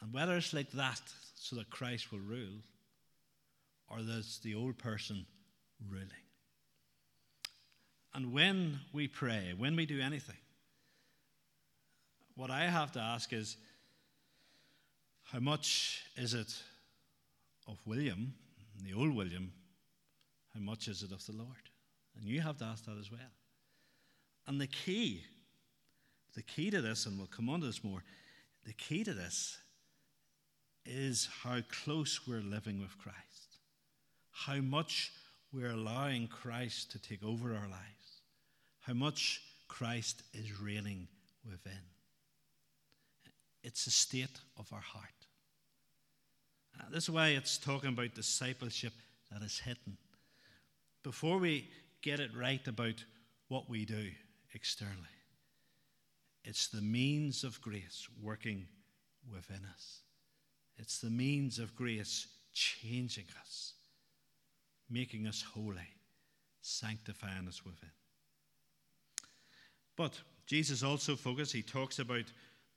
And 0.07 0.13
whether 0.13 0.37
it's 0.37 0.53
like 0.53 0.71
that 0.71 1.01
so 1.35 1.57
that 1.57 1.69
Christ 1.69 2.13
will 2.13 2.19
rule, 2.19 2.61
or 3.89 4.01
there's 4.01 4.39
the 4.39 4.55
old 4.55 4.77
person 4.77 5.25
ruling. 5.85 6.07
And 8.13 8.31
when 8.31 8.79
we 8.93 9.09
pray, 9.09 9.53
when 9.57 9.75
we 9.75 9.85
do 9.85 9.99
anything, 9.99 10.37
what 12.35 12.49
I 12.49 12.67
have 12.67 12.93
to 12.93 12.99
ask 12.99 13.33
is 13.33 13.57
how 15.25 15.39
much 15.39 16.03
is 16.15 16.33
it 16.33 16.55
of 17.67 17.77
William, 17.85 18.33
the 18.81 18.93
old 18.93 19.13
William? 19.13 19.51
How 20.53 20.61
much 20.61 20.87
is 20.87 21.03
it 21.03 21.11
of 21.11 21.25
the 21.25 21.33
Lord? 21.33 21.49
And 22.17 22.25
you 22.25 22.39
have 22.39 22.57
to 22.59 22.63
ask 22.63 22.85
that 22.85 22.97
as 22.97 23.11
well. 23.11 23.19
And 24.47 24.61
the 24.61 24.67
key, 24.67 25.25
the 26.33 26.43
key 26.43 26.71
to 26.71 26.81
this, 26.81 27.07
and 27.07 27.17
we'll 27.17 27.27
come 27.27 27.49
on 27.49 27.59
to 27.59 27.65
this 27.65 27.83
more, 27.83 28.03
the 28.65 28.73
key 28.73 29.03
to 29.03 29.13
this 29.13 29.57
is 30.88 31.27
how 31.44 31.60
close 31.84 32.27
we're 32.27 32.41
living 32.41 32.79
with 32.79 32.98
Christ, 32.98 33.58
how 34.32 34.62
much 34.62 35.12
we're 35.53 35.72
allowing 35.72 36.27
Christ 36.27 36.91
to 36.91 37.00
take 37.00 37.24
over 37.24 37.50
our 37.50 37.67
lives 37.67 37.98
how 38.88 38.94
much 38.94 39.41
Christ 39.67 40.24
is 40.34 40.62
reigning 40.62 41.10
within. 41.46 41.82
It's 43.62 43.86
a 43.86 43.91
state 43.91 44.39
of 44.58 44.72
our 44.72 44.79
heart. 44.79 45.03
Uh, 46.79 46.86
this 46.89 47.03
is 47.03 47.10
why 47.10 47.29
it's 47.29 47.58
talking 47.58 47.89
about 47.89 48.15
discipleship 48.15 48.94
that 49.29 49.41
is 49.41 49.60
hidden. 49.60 49.98
Before 51.03 51.38
we 51.38 51.67
get 52.01 52.22
it 52.22 52.32
right 52.34 52.65
about 52.65 53.03
what 53.50 53.70
we 53.70 53.84
do 53.84 54.12
externally, 54.53 54.96
it's 56.46 56.70
the 56.70 56.82
means 56.82 57.44
of 57.44 57.62
grace 57.62 58.08
working 58.24 58.67
within 59.29 59.65
us. 59.74 60.00
It's 60.77 61.00
the 61.00 61.10
means 61.10 61.60
of 61.60 61.75
grace 61.75 62.27
changing 62.53 63.25
us, 63.41 63.74
making 64.89 65.27
us 65.27 65.41
holy, 65.41 65.89
sanctifying 66.62 67.48
us 67.48 67.65
within. 67.65 67.89
But 69.96 70.19
Jesus 70.46 70.84
also 70.84 71.15
focuses, 71.15 71.51
he 71.51 71.62
talks 71.62 72.00
about 72.00 72.25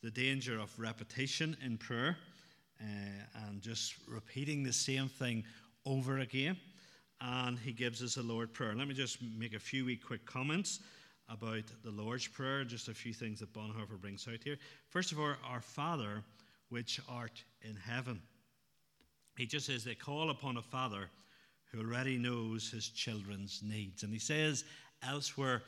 the 0.02 0.11
danger 0.11 0.59
of 0.59 0.73
repetition 0.78 1.57
in 1.64 1.76
prayer 1.76 2.16
uh, 2.80 3.47
and 3.47 3.61
just 3.61 3.95
repeating 4.09 4.62
the 4.62 4.73
same 4.73 5.09
thing 5.09 5.45
over 5.85 6.19
again. 6.19 6.57
And 7.21 7.59
he 7.59 7.73
gives 7.73 8.02
us 8.02 8.16
a 8.16 8.23
Lord 8.23 8.54
Prayer. 8.54 8.75
Let 8.75 8.88
me 8.88 8.95
just 8.95 9.19
make 9.38 9.54
a 9.54 9.59
few 9.59 9.85
wee 9.85 9.97
quick 9.97 10.25
comments 10.25 10.80
about 11.28 11.64
the 11.85 11.90
Lord's 11.90 12.26
Prayer, 12.26 12.64
just 12.64 12.88
a 12.88 12.95
few 12.95 13.12
things 13.12 13.40
that 13.40 13.52
Bonhoeffer 13.52 14.00
brings 14.00 14.26
out 14.26 14.42
here. 14.42 14.57
First 14.88 15.12
of 15.12 15.21
all, 15.21 15.35
our 15.47 15.61
Father, 15.61 16.25
which 16.71 17.00
art 17.09 17.45
in 17.62 17.77
heaven. 17.77 18.21
He 19.37 19.47
just 19.47 19.67
says 19.67 19.85
they 19.85 19.95
call 19.95 20.31
upon 20.31 20.57
a 20.57 20.62
Father 20.62 21.11
who 21.71 21.81
already 21.81 22.17
knows 22.17 22.71
his 22.71 22.89
children's 22.89 23.61
needs. 23.62 24.03
And 24.03 24.12
he 24.12 24.19
says 24.19 24.65
elsewhere, 25.07 25.62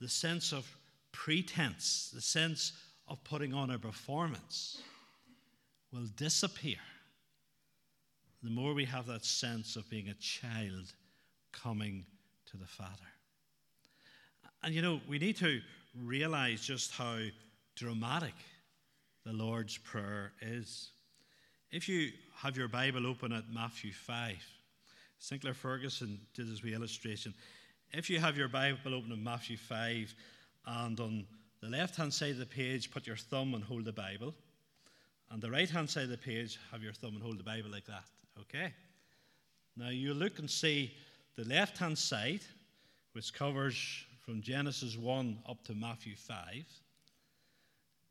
the 0.00 0.08
sense 0.08 0.52
of 0.52 0.66
pretense, 1.12 2.10
the 2.14 2.20
sense 2.20 2.72
of 3.08 3.22
putting 3.24 3.54
on 3.54 3.70
a 3.70 3.78
performance, 3.78 4.82
will 5.92 6.06
disappear 6.16 6.76
the 8.42 8.50
more 8.50 8.72
we 8.72 8.84
have 8.84 9.06
that 9.06 9.24
sense 9.24 9.74
of 9.74 9.88
being 9.90 10.08
a 10.08 10.14
child 10.14 10.92
coming 11.52 12.04
to 12.46 12.56
the 12.56 12.66
Father. 12.66 12.92
And 14.62 14.74
you 14.74 14.82
know, 14.82 15.00
we 15.08 15.18
need 15.18 15.36
to 15.38 15.60
realize 16.04 16.60
just 16.60 16.92
how 16.92 17.18
dramatic 17.74 18.34
the 19.28 19.34
Lord's 19.34 19.76
Prayer 19.76 20.32
is. 20.40 20.92
If 21.70 21.86
you 21.86 22.12
have 22.36 22.56
your 22.56 22.68
Bible 22.68 23.06
open 23.06 23.30
at 23.32 23.44
Matthew 23.52 23.92
5, 23.92 24.36
Sinclair 25.18 25.52
Ferguson 25.52 26.18
did 26.32 26.50
this 26.50 26.62
wee 26.62 26.72
illustration. 26.72 27.34
If 27.92 28.08
you 28.08 28.20
have 28.20 28.38
your 28.38 28.48
Bible 28.48 28.94
open 28.94 29.12
at 29.12 29.18
Matthew 29.18 29.58
5, 29.58 30.14
and 30.66 30.98
on 30.98 31.26
the 31.60 31.68
left 31.68 31.96
hand 31.96 32.14
side 32.14 32.30
of 32.30 32.38
the 32.38 32.46
page, 32.46 32.90
put 32.90 33.06
your 33.06 33.16
thumb 33.16 33.52
and 33.52 33.62
hold 33.62 33.84
the 33.84 33.92
Bible. 33.92 34.34
On 35.30 35.40
the 35.40 35.50
right 35.50 35.68
hand 35.68 35.90
side 35.90 36.04
of 36.04 36.10
the 36.10 36.16
page, 36.16 36.58
have 36.72 36.82
your 36.82 36.94
thumb 36.94 37.12
and 37.12 37.22
hold 37.22 37.38
the 37.38 37.44
Bible 37.44 37.70
like 37.70 37.84
that. 37.84 38.04
Okay? 38.40 38.72
Now 39.76 39.90
you 39.90 40.14
look 40.14 40.38
and 40.38 40.48
see 40.48 40.94
the 41.36 41.44
left 41.44 41.76
hand 41.76 41.98
side, 41.98 42.40
which 43.12 43.34
covers 43.34 43.76
from 44.24 44.40
Genesis 44.40 44.96
1 44.96 45.40
up 45.46 45.62
to 45.64 45.74
Matthew 45.74 46.16
5. 46.16 46.64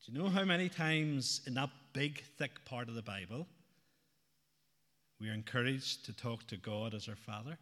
Do 0.08 0.14
you 0.14 0.24
know 0.24 0.30
how 0.30 0.46
many 0.46 0.70
times 0.70 1.42
in 1.48 1.56
that 1.56 1.70
big, 1.92 2.24
thick 2.38 2.64
part 2.64 2.88
of 2.88 2.96
the 2.96 3.02
Bible 3.02 3.46
we 5.20 5.30
are 5.30 5.34
encouraged 5.34 6.06
to 6.06 6.14
talk 6.14 6.48
to 6.48 6.56
God 6.56 6.94
as 6.94 7.10
our 7.10 7.18
Father? 7.18 7.58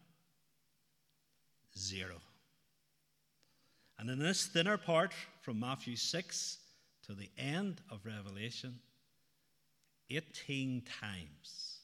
Zero. 1.76 2.18
And 3.98 4.08
in 4.08 4.20
this 4.20 4.46
thinner 4.46 4.76
part 4.76 5.12
from 5.40 5.58
Matthew 5.58 5.96
6 5.96 6.58
to 7.06 7.14
the 7.14 7.28
end 7.36 7.80
of 7.90 8.06
Revelation, 8.06 8.78
18 10.10 10.84
times 11.00 11.80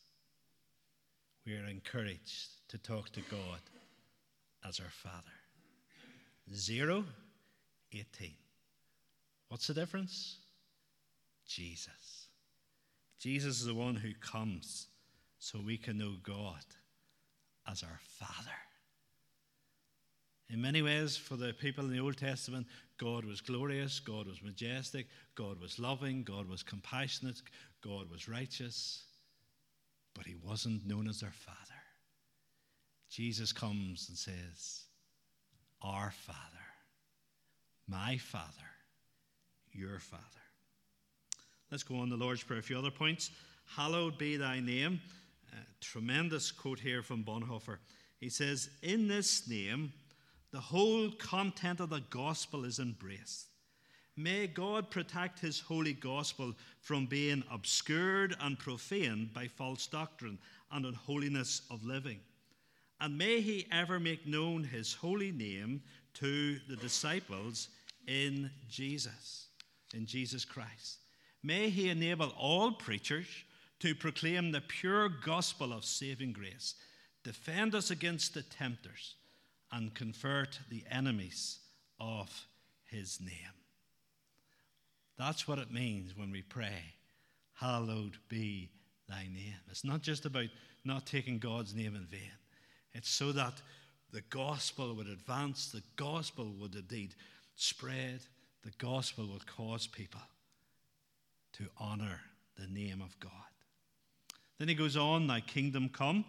we 1.44 1.56
are 1.56 1.66
encouraged 1.66 2.68
to 2.68 2.78
talk 2.78 3.10
to 3.14 3.20
God 3.22 3.58
as 4.64 4.78
our 4.78 4.90
Father. 4.90 5.26
Zero, 6.54 7.04
18. 7.92 8.30
What's 9.48 9.66
the 9.66 9.74
difference? 9.74 10.36
Jesus. 11.54 12.28
Jesus 13.18 13.60
is 13.60 13.66
the 13.66 13.74
one 13.74 13.94
who 13.94 14.12
comes 14.20 14.88
so 15.38 15.60
we 15.60 15.76
can 15.76 15.98
know 15.98 16.14
God 16.22 16.64
as 17.70 17.82
our 17.82 18.00
Father. 18.18 18.50
In 20.48 20.60
many 20.60 20.82
ways, 20.82 21.16
for 21.16 21.36
the 21.36 21.52
people 21.52 21.84
in 21.84 21.92
the 21.92 22.00
Old 22.00 22.16
Testament, 22.16 22.66
God 22.98 23.24
was 23.24 23.40
glorious, 23.40 24.00
God 24.00 24.26
was 24.26 24.42
majestic, 24.42 25.06
God 25.34 25.60
was 25.60 25.78
loving, 25.78 26.24
God 26.24 26.48
was 26.48 26.62
compassionate, 26.62 27.40
God 27.82 28.10
was 28.10 28.28
righteous, 28.28 29.04
but 30.14 30.26
he 30.26 30.34
wasn't 30.34 30.86
known 30.86 31.08
as 31.08 31.22
our 31.22 31.32
Father. 31.32 31.58
Jesus 33.08 33.52
comes 33.52 34.08
and 34.08 34.18
says, 34.18 34.84
Our 35.80 36.10
Father, 36.10 36.38
my 37.86 38.18
Father, 38.18 38.46
your 39.72 39.98
Father. 39.98 40.41
Let's 41.72 41.84
go 41.84 41.96
on 42.00 42.10
the 42.10 42.18
Lord's 42.18 42.42
Prayer. 42.42 42.60
A 42.60 42.62
few 42.62 42.76
other 42.76 42.90
points. 42.90 43.30
Hallowed 43.64 44.18
be 44.18 44.36
thy 44.36 44.60
name. 44.60 45.00
Uh, 45.50 45.56
tremendous 45.80 46.52
quote 46.52 46.78
here 46.78 47.02
from 47.02 47.24
Bonhoeffer. 47.24 47.78
He 48.20 48.28
says, 48.28 48.68
In 48.82 49.08
this 49.08 49.48
name, 49.48 49.90
the 50.50 50.60
whole 50.60 51.10
content 51.12 51.80
of 51.80 51.88
the 51.88 52.02
gospel 52.10 52.66
is 52.66 52.78
embraced. 52.78 53.46
May 54.18 54.48
God 54.48 54.90
protect 54.90 55.40
his 55.40 55.60
holy 55.60 55.94
gospel 55.94 56.52
from 56.82 57.06
being 57.06 57.42
obscured 57.50 58.36
and 58.42 58.58
profaned 58.58 59.32
by 59.32 59.46
false 59.46 59.86
doctrine 59.86 60.38
and 60.72 60.84
unholiness 60.84 61.62
of 61.70 61.86
living. 61.86 62.20
And 63.00 63.16
may 63.16 63.40
he 63.40 63.66
ever 63.72 63.98
make 63.98 64.26
known 64.26 64.62
his 64.62 64.92
holy 64.92 65.32
name 65.32 65.80
to 66.14 66.58
the 66.68 66.76
disciples 66.76 67.68
in 68.06 68.50
Jesus, 68.68 69.46
in 69.94 70.04
Jesus 70.04 70.44
Christ. 70.44 70.98
May 71.42 71.70
he 71.70 71.88
enable 71.88 72.32
all 72.38 72.72
preachers 72.72 73.26
to 73.80 73.94
proclaim 73.94 74.52
the 74.52 74.60
pure 74.60 75.08
gospel 75.08 75.72
of 75.72 75.84
saving 75.84 76.32
grace, 76.32 76.74
defend 77.24 77.74
us 77.74 77.90
against 77.90 78.34
the 78.34 78.42
tempters 78.42 79.16
and 79.72 79.94
convert 79.94 80.60
the 80.70 80.84
enemies 80.88 81.58
of 81.98 82.46
his 82.84 83.20
name. 83.20 83.30
That's 85.18 85.48
what 85.48 85.58
it 85.58 85.72
means 85.72 86.16
when 86.16 86.30
we 86.30 86.42
pray, 86.42 86.94
Hallowed 87.54 88.16
be 88.28 88.70
thy 89.08 89.22
name. 89.22 89.54
It's 89.70 89.84
not 89.84 90.02
just 90.02 90.26
about 90.26 90.48
not 90.84 91.06
taking 91.06 91.38
God's 91.38 91.74
name 91.74 91.96
in 91.96 92.06
vain, 92.06 92.32
it's 92.94 93.10
so 93.10 93.32
that 93.32 93.54
the 94.12 94.22
gospel 94.30 94.94
would 94.94 95.08
advance, 95.08 95.72
the 95.72 95.82
gospel 95.96 96.52
would 96.60 96.74
indeed 96.74 97.14
spread, 97.56 98.20
the 98.62 98.72
gospel 98.78 99.26
would 99.32 99.46
cause 99.46 99.86
people 99.86 100.20
to 101.54 101.66
honor 101.78 102.20
the 102.58 102.66
name 102.66 103.00
of 103.02 103.18
God. 103.20 103.30
Then 104.58 104.68
he 104.68 104.74
goes 104.74 104.96
on, 104.96 105.26
Thy 105.26 105.40
kingdom 105.40 105.88
come. 105.88 106.24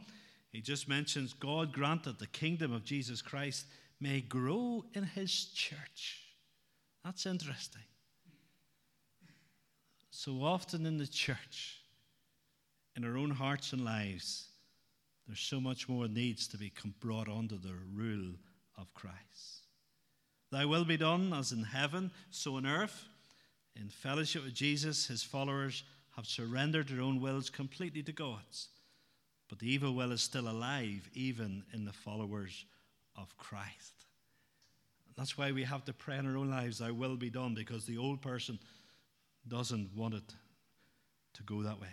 He 0.52 0.62
just 0.62 0.88
mentions 0.88 1.34
God 1.34 1.74
grant 1.74 2.04
that 2.04 2.20
the 2.20 2.28
kingdom 2.28 2.72
of 2.72 2.84
Jesus 2.84 3.22
Christ 3.22 3.66
may 4.00 4.22
grow 4.22 4.86
in 4.94 5.04
his 5.04 5.46
church. 5.46 6.22
That's 7.04 7.26
interesting. 7.26 7.82
So 10.10 10.44
often 10.44 10.86
in 10.86 10.98
the 10.98 11.08
church, 11.08 11.80
in 12.96 13.04
our 13.04 13.18
own 13.18 13.32
hearts 13.32 13.74
and 13.74 13.84
lives, 13.84 14.50
there's 15.28 15.40
so 15.40 15.60
much 15.60 15.90
more 15.90 16.08
needs 16.08 16.48
to 16.50 16.58
be 16.58 16.72
brought 17.00 17.30
under 17.30 17.56
the 17.56 17.74
rule 17.94 18.34
of 18.78 18.94
Christ. 18.94 19.68
Thy 20.52 20.66
will 20.66 20.86
be 20.86 20.98
done 20.98 21.34
as 21.34 21.52
in 21.52 21.64
heaven, 21.64 22.12
so 22.30 22.58
on 22.58 22.68
earth. 22.68 23.06
In 23.80 23.90
fellowship 23.90 24.44
with 24.44 24.54
Jesus, 24.54 25.08
his 25.08 25.24
followers 25.24 25.84
have 26.16 26.26
surrendered 26.26 26.90
their 26.90 27.02
own 27.02 27.22
wills 27.22 27.50
completely 27.50 28.04
to 28.04 28.12
God's. 28.12 28.70
But 29.50 29.60
the 29.60 29.72
evil 29.72 29.94
will 29.94 30.12
is 30.12 30.22
still 30.22 30.48
alive, 30.48 31.10
even 31.14 31.64
in 31.74 31.86
the 31.86 31.94
followers 31.94 32.66
of 33.16 33.36
Christ. 33.38 34.06
That's 35.18 35.38
why 35.38 35.52
we 35.52 35.64
have 35.64 35.86
to 35.86 35.94
pray 35.94 36.18
in 36.18 36.26
our 36.26 36.38
own 36.38 36.50
lives, 36.50 36.80
Thy 36.80 36.92
will 36.92 37.16
be 37.16 37.30
done, 37.30 37.54
because 37.54 37.86
the 37.86 37.98
old 37.98 38.22
person 38.22 38.58
doesn't 39.48 39.96
want 39.96 40.16
it 40.16 40.34
to 41.34 41.44
go 41.44 41.62
that 41.62 41.80
way. 41.80 41.88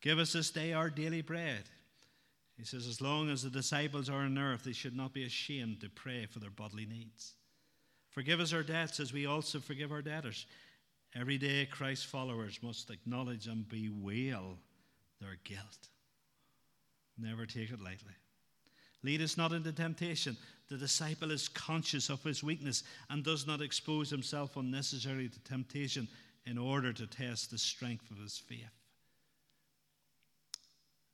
Give 0.00 0.18
us 0.18 0.32
this 0.32 0.50
day 0.50 0.72
our 0.72 0.90
daily 0.90 1.22
bread. 1.22 1.64
He 2.56 2.64
says, 2.64 2.86
as 2.86 3.00
long 3.00 3.30
as 3.30 3.42
the 3.42 3.50
disciples 3.50 4.08
are 4.08 4.20
on 4.20 4.38
earth, 4.38 4.64
they 4.64 4.72
should 4.72 4.96
not 4.96 5.12
be 5.12 5.24
ashamed 5.24 5.80
to 5.80 5.88
pray 5.88 6.26
for 6.26 6.38
their 6.38 6.50
bodily 6.50 6.86
needs. 6.86 7.32
Forgive 8.10 8.38
us 8.38 8.52
our 8.52 8.62
debts 8.62 9.00
as 9.00 9.12
we 9.12 9.26
also 9.26 9.58
forgive 9.58 9.90
our 9.90 10.02
debtors. 10.02 10.46
Every 11.16 11.38
day, 11.38 11.66
Christ's 11.66 12.04
followers 12.04 12.58
must 12.60 12.90
acknowledge 12.90 13.46
and 13.46 13.68
bewail 13.68 14.58
their 15.20 15.36
guilt. 15.44 15.88
Never 17.16 17.46
take 17.46 17.70
it 17.70 17.80
lightly. 17.80 18.14
Lead 19.04 19.22
us 19.22 19.36
not 19.36 19.52
into 19.52 19.70
temptation. 19.70 20.36
The 20.68 20.76
disciple 20.76 21.30
is 21.30 21.46
conscious 21.46 22.08
of 22.08 22.22
his 22.24 22.42
weakness 22.42 22.82
and 23.10 23.22
does 23.22 23.46
not 23.46 23.60
expose 23.60 24.10
himself 24.10 24.56
unnecessarily 24.56 25.28
to 25.28 25.38
temptation 25.40 26.08
in 26.46 26.58
order 26.58 26.92
to 26.92 27.06
test 27.06 27.50
the 27.50 27.58
strength 27.58 28.10
of 28.10 28.18
his 28.18 28.38
faith. 28.38 28.64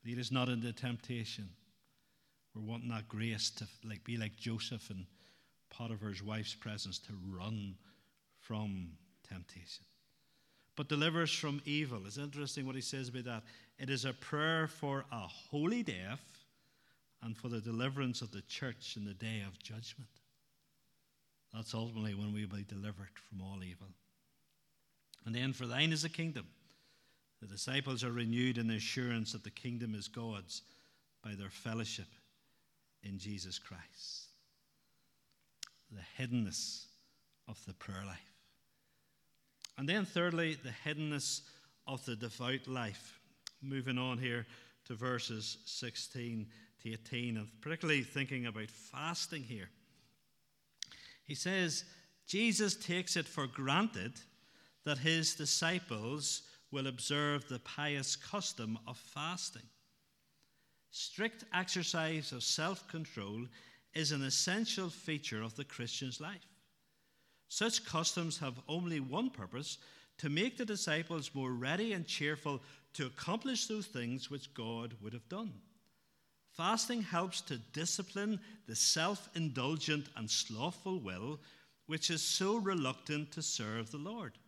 Lead 0.07 0.19
us 0.19 0.31
not 0.31 0.49
into 0.49 0.73
temptation. 0.73 1.51
We're 2.55 2.63
wanting 2.63 2.89
that 2.89 3.09
grace 3.09 3.51
to 3.51 3.67
like, 3.85 4.03
be 4.05 4.17
like 4.17 4.37
Joseph 4.37 4.91
in 4.91 5.07
Potiphar's 5.69 6.23
wife's 6.23 6.55
presence 6.55 6.99
to 7.01 7.13
run 7.29 7.75
from 8.41 8.93
temptation 9.29 9.85
but 10.77 10.89
deliver 10.89 11.23
us 11.23 11.31
from 11.31 11.61
evil. 11.65 12.01
It's 12.07 12.19
interesting 12.19 12.67
what 12.67 12.75
he 12.75 12.81
says 12.81 13.09
about 13.09 13.25
that. 13.25 13.43
It 13.79 13.91
is 13.91 14.05
a 14.05 14.13
prayer 14.13 14.69
for 14.69 15.05
a 15.13 15.27
holy 15.27 15.83
death 15.83 16.21
and 17.23 17.37
for 17.37 17.49
the 17.49 17.61
deliverance 17.61 18.23
of 18.23 18.31
the 18.33 18.43
church 18.43 18.97
in 18.97 19.05
the 19.05 19.15
day 19.15 19.43
of 19.47 19.59
judgment. 19.59 20.11
That's 21.55 21.75
ultimately 21.75 22.15
when 22.15 22.33
we 22.33 22.45
will 22.45 22.57
be 22.57 22.65
delivered 22.65 23.11
from 23.29 23.43
all 23.43 23.63
evil. 23.63 23.89
And 25.27 25.35
then, 25.35 25.53
for 25.53 25.67
thine 25.67 25.93
is 25.93 26.03
the 26.03 26.09
kingdom. 26.09 26.47
The 27.41 27.47
disciples 27.47 28.05
are 28.05 28.13
renewed 28.13 28.59
in 28.59 28.69
the 28.69 28.77
assurance 28.77 29.33
that 29.33 29.45
the 29.45 29.51
kingdom 29.51 29.95
is 29.95 30.09
God's 30.09 30.63
by 31.23 31.35
their 31.35 31.51
fellowship 31.51 32.07
in 33.03 33.19
Jesus 33.19 33.59
Christ. 33.59 34.29
The 35.91 36.23
hiddenness 36.23 36.85
of 37.49 37.59
the 37.67 37.75
prayer 37.75 38.05
life. 38.07 38.30
And 39.81 39.89
then, 39.89 40.05
thirdly, 40.05 40.59
the 40.63 40.75
hiddenness 40.85 41.41
of 41.87 42.05
the 42.05 42.15
devout 42.15 42.69
life. 42.69 43.19
Moving 43.63 43.97
on 43.97 44.19
here 44.19 44.47
to 44.85 44.95
verses 44.95 45.57
16 45.65 46.47
to 46.83 46.93
18, 46.93 47.39
and 47.39 47.49
particularly 47.63 48.03
thinking 48.03 48.45
about 48.45 48.69
fasting 48.69 49.43
here. 49.43 49.71
He 51.25 51.35
says, 51.35 51.85
Jesus 52.27 52.77
takes 52.77 53.17
it 53.17 53.25
for 53.27 53.47
granted 53.47 54.21
that 54.85 54.99
his 54.99 55.35
disciples 55.35 56.43
will 56.71 56.87
observe 56.87 57.49
the 57.49 57.61
pious 57.61 58.17
custom 58.17 58.79
of 58.87 58.99
fasting. 58.99 59.63
Strict 60.91 61.45
exercise 61.55 62.33
of 62.33 62.43
self 62.43 62.87
control 62.87 63.47
is 63.95 64.13
an 64.13 64.25
essential 64.25 64.91
feature 64.91 65.41
of 65.41 65.57
the 65.57 65.65
Christian's 65.65 66.21
life. 66.21 66.50
Such 67.51 67.85
customs 67.85 68.39
have 68.39 68.61
only 68.69 69.01
one 69.01 69.29
purpose 69.29 69.79
to 70.19 70.29
make 70.29 70.57
the 70.57 70.65
disciples 70.65 71.33
more 71.35 71.53
ready 71.53 71.95
and 71.95 72.07
cheerful 72.07 72.63
to 72.95 73.07
accomplish 73.07 73.67
those 73.67 73.87
things 73.87 74.31
which 74.31 74.55
God 74.55 74.95
would 75.03 75.13
have 75.13 75.29
done. 75.29 75.53
Fasting 76.57 77.03
helps 77.03 77.41
to 77.43 77.59
discipline 77.73 78.39
the 78.69 78.77
self 78.77 79.29
indulgent 79.35 80.07
and 80.17 80.31
slothful 80.31 81.01
will 81.01 81.41
which 81.87 82.09
is 82.09 82.23
so 82.23 82.57
reluctant 82.57 83.33
to 83.33 83.43
serve 83.43 83.91
the 83.91 83.99
Lord. 83.99 84.39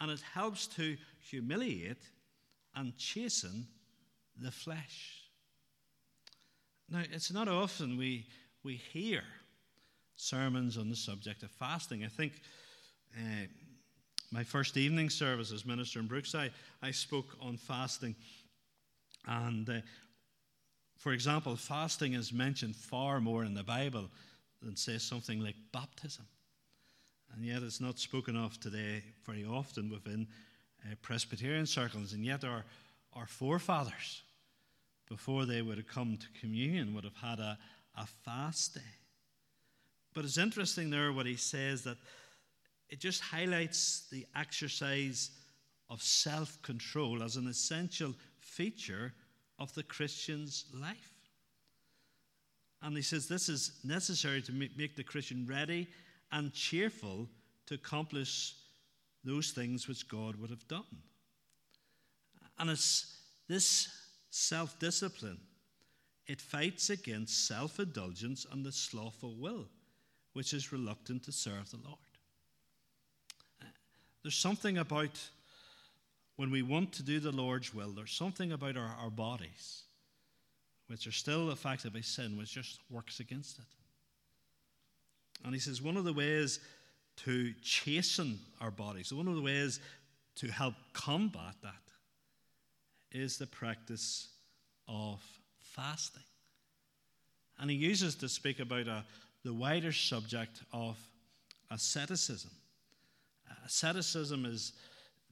And 0.00 0.10
it 0.10 0.20
helps 0.34 0.66
to 0.68 0.96
humiliate 1.20 2.02
and 2.74 2.96
chasten 2.96 3.68
the 4.36 4.50
flesh. 4.50 5.22
Now, 6.88 7.02
it's 7.12 7.32
not 7.32 7.46
often 7.46 7.96
we, 7.96 8.26
we 8.64 8.74
hear 8.74 9.22
sermons 10.22 10.78
on 10.78 10.88
the 10.88 10.96
subject 10.96 11.42
of 11.42 11.50
fasting. 11.50 12.04
I 12.04 12.08
think 12.08 12.32
uh, 13.16 13.46
my 14.30 14.44
first 14.44 14.76
evening 14.76 15.10
service 15.10 15.52
as 15.52 15.66
minister 15.66 15.98
in 15.98 16.06
Brookside, 16.06 16.52
I 16.80 16.92
spoke 16.92 17.36
on 17.40 17.56
fasting. 17.56 18.14
And 19.26 19.68
uh, 19.68 19.80
for 20.96 21.12
example, 21.12 21.56
fasting 21.56 22.14
is 22.14 22.32
mentioned 22.32 22.76
far 22.76 23.20
more 23.20 23.44
in 23.44 23.54
the 23.54 23.64
Bible 23.64 24.08
than, 24.62 24.76
say, 24.76 24.98
something 24.98 25.40
like 25.40 25.56
baptism. 25.72 26.26
And 27.34 27.44
yet 27.44 27.62
it's 27.62 27.80
not 27.80 27.98
spoken 27.98 28.36
of 28.36 28.60
today 28.60 29.02
very 29.26 29.44
often 29.44 29.90
within 29.90 30.28
uh, 30.84 30.94
Presbyterian 31.02 31.66
circles. 31.66 32.12
And 32.12 32.24
yet 32.24 32.44
our, 32.44 32.64
our 33.14 33.26
forefathers, 33.26 34.22
before 35.08 35.46
they 35.46 35.62
would 35.62 35.78
have 35.78 35.88
come 35.88 36.16
to 36.16 36.40
communion, 36.40 36.94
would 36.94 37.04
have 37.04 37.16
had 37.16 37.40
a, 37.40 37.58
a 37.96 38.06
fast 38.06 38.74
day. 38.74 39.01
But 40.14 40.24
it's 40.24 40.38
interesting 40.38 40.90
there 40.90 41.12
what 41.12 41.26
he 41.26 41.36
says 41.36 41.82
that 41.84 41.96
it 42.88 43.00
just 43.00 43.22
highlights 43.22 44.06
the 44.10 44.26
exercise 44.36 45.30
of 45.88 46.02
self 46.02 46.60
control 46.62 47.22
as 47.22 47.36
an 47.36 47.46
essential 47.48 48.14
feature 48.38 49.12
of 49.58 49.72
the 49.74 49.82
Christian's 49.82 50.66
life. 50.74 51.12
And 52.82 52.96
he 52.96 53.02
says 53.02 53.28
this 53.28 53.48
is 53.48 53.72
necessary 53.84 54.42
to 54.42 54.52
make 54.52 54.96
the 54.96 55.04
Christian 55.04 55.46
ready 55.48 55.88
and 56.32 56.52
cheerful 56.52 57.28
to 57.66 57.74
accomplish 57.74 58.54
those 59.24 59.52
things 59.52 59.86
which 59.86 60.08
God 60.08 60.36
would 60.36 60.50
have 60.50 60.66
done. 60.66 60.84
And 62.58 62.70
it's 62.70 63.20
this 63.48 63.88
self 64.30 64.78
discipline, 64.78 65.38
it 66.26 66.40
fights 66.40 66.90
against 66.90 67.46
self 67.46 67.78
indulgence 67.78 68.46
and 68.50 68.64
the 68.64 68.72
slothful 68.72 69.36
will, 69.36 69.68
which 70.32 70.52
is 70.54 70.72
reluctant 70.72 71.24
to 71.24 71.32
serve 71.32 71.70
the 71.70 71.78
Lord. 71.84 71.98
Uh, 73.60 73.66
there's 74.22 74.36
something 74.36 74.78
about 74.78 75.18
when 76.36 76.50
we 76.50 76.62
want 76.62 76.92
to 76.92 77.02
do 77.02 77.20
the 77.20 77.32
Lord's 77.32 77.74
will, 77.74 77.90
there's 77.90 78.12
something 78.12 78.52
about 78.52 78.76
our, 78.76 78.96
our 79.00 79.10
bodies 79.10 79.82
which 80.88 81.06
are 81.06 81.12
still 81.12 81.50
affected 81.50 81.92
by 81.92 82.00
sin, 82.00 82.36
which 82.36 82.52
just 82.52 82.80
works 82.90 83.20
against 83.20 83.58
it. 83.58 83.64
And 85.44 85.54
he 85.54 85.60
says 85.60 85.80
one 85.80 85.96
of 85.96 86.04
the 86.04 86.12
ways 86.12 86.60
to 87.24 87.52
chasten 87.62 88.38
our 88.60 88.70
bodies, 88.70 89.12
one 89.12 89.28
of 89.28 89.36
the 89.36 89.42
ways 89.42 89.80
to 90.36 90.48
help 90.48 90.74
combat 90.92 91.54
that, 91.62 91.74
is 93.10 93.38
the 93.38 93.46
practice 93.46 94.28
of 94.88 95.22
fasting. 95.60 96.22
And 97.58 97.70
he 97.70 97.76
uses 97.76 98.14
to 98.16 98.28
speak 98.28 98.60
about 98.60 98.88
a, 98.88 99.04
the 99.44 99.52
wider 99.52 99.92
subject 99.92 100.62
of 100.72 100.96
asceticism. 101.70 102.50
Uh, 103.50 103.54
asceticism 103.66 104.44
is 104.44 104.72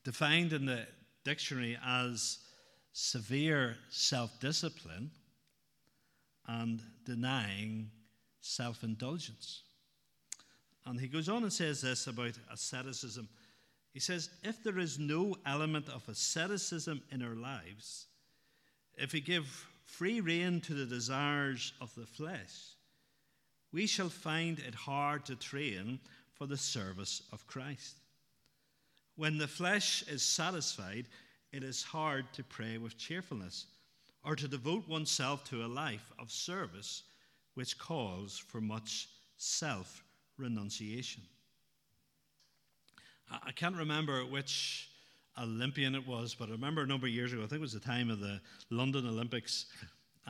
defined 0.04 0.52
in 0.52 0.66
the 0.66 0.86
dictionary 1.24 1.78
as 1.86 2.38
severe 2.92 3.76
self 3.90 4.38
discipline 4.40 5.10
and 6.48 6.82
denying 7.04 7.90
self 8.40 8.82
indulgence. 8.82 9.62
And 10.86 10.98
he 10.98 11.06
goes 11.06 11.28
on 11.28 11.42
and 11.42 11.52
says 11.52 11.82
this 11.82 12.06
about 12.06 12.32
asceticism. 12.52 13.28
He 13.92 14.00
says, 14.00 14.30
if 14.42 14.62
there 14.62 14.78
is 14.78 14.98
no 14.98 15.36
element 15.44 15.88
of 15.88 16.08
asceticism 16.08 17.02
in 17.10 17.22
our 17.22 17.34
lives, 17.34 18.06
if 18.96 19.12
we 19.12 19.20
give 19.20 19.66
free 19.84 20.20
rein 20.20 20.60
to 20.62 20.74
the 20.74 20.86
desires 20.86 21.72
of 21.80 21.94
the 21.96 22.06
flesh, 22.06 22.74
we 23.72 23.86
shall 23.86 24.08
find 24.08 24.58
it 24.58 24.74
hard 24.74 25.24
to 25.26 25.36
train 25.36 26.00
for 26.34 26.46
the 26.46 26.56
service 26.56 27.22
of 27.32 27.46
Christ. 27.46 27.96
When 29.16 29.38
the 29.38 29.48
flesh 29.48 30.02
is 30.08 30.22
satisfied, 30.22 31.06
it 31.52 31.62
is 31.62 31.82
hard 31.82 32.32
to 32.34 32.44
pray 32.44 32.78
with 32.78 32.96
cheerfulness 32.96 33.66
or 34.24 34.36
to 34.36 34.48
devote 34.48 34.88
oneself 34.88 35.44
to 35.44 35.64
a 35.64 35.66
life 35.66 36.12
of 36.18 36.30
service 36.30 37.02
which 37.54 37.78
calls 37.78 38.38
for 38.38 38.60
much 38.60 39.08
self 39.36 40.02
renunciation. 40.38 41.22
I 43.30 43.52
can't 43.52 43.76
remember 43.76 44.24
which 44.24 44.88
Olympian 45.38 45.94
it 45.94 46.06
was, 46.06 46.34
but 46.34 46.48
I 46.48 46.52
remember 46.52 46.82
a 46.82 46.86
number 46.86 47.06
of 47.06 47.12
years 47.12 47.32
ago, 47.32 47.42
I 47.42 47.46
think 47.46 47.58
it 47.58 47.60
was 47.60 47.72
the 47.72 47.80
time 47.80 48.10
of 48.10 48.20
the 48.20 48.40
London 48.70 49.06
Olympics, 49.06 49.66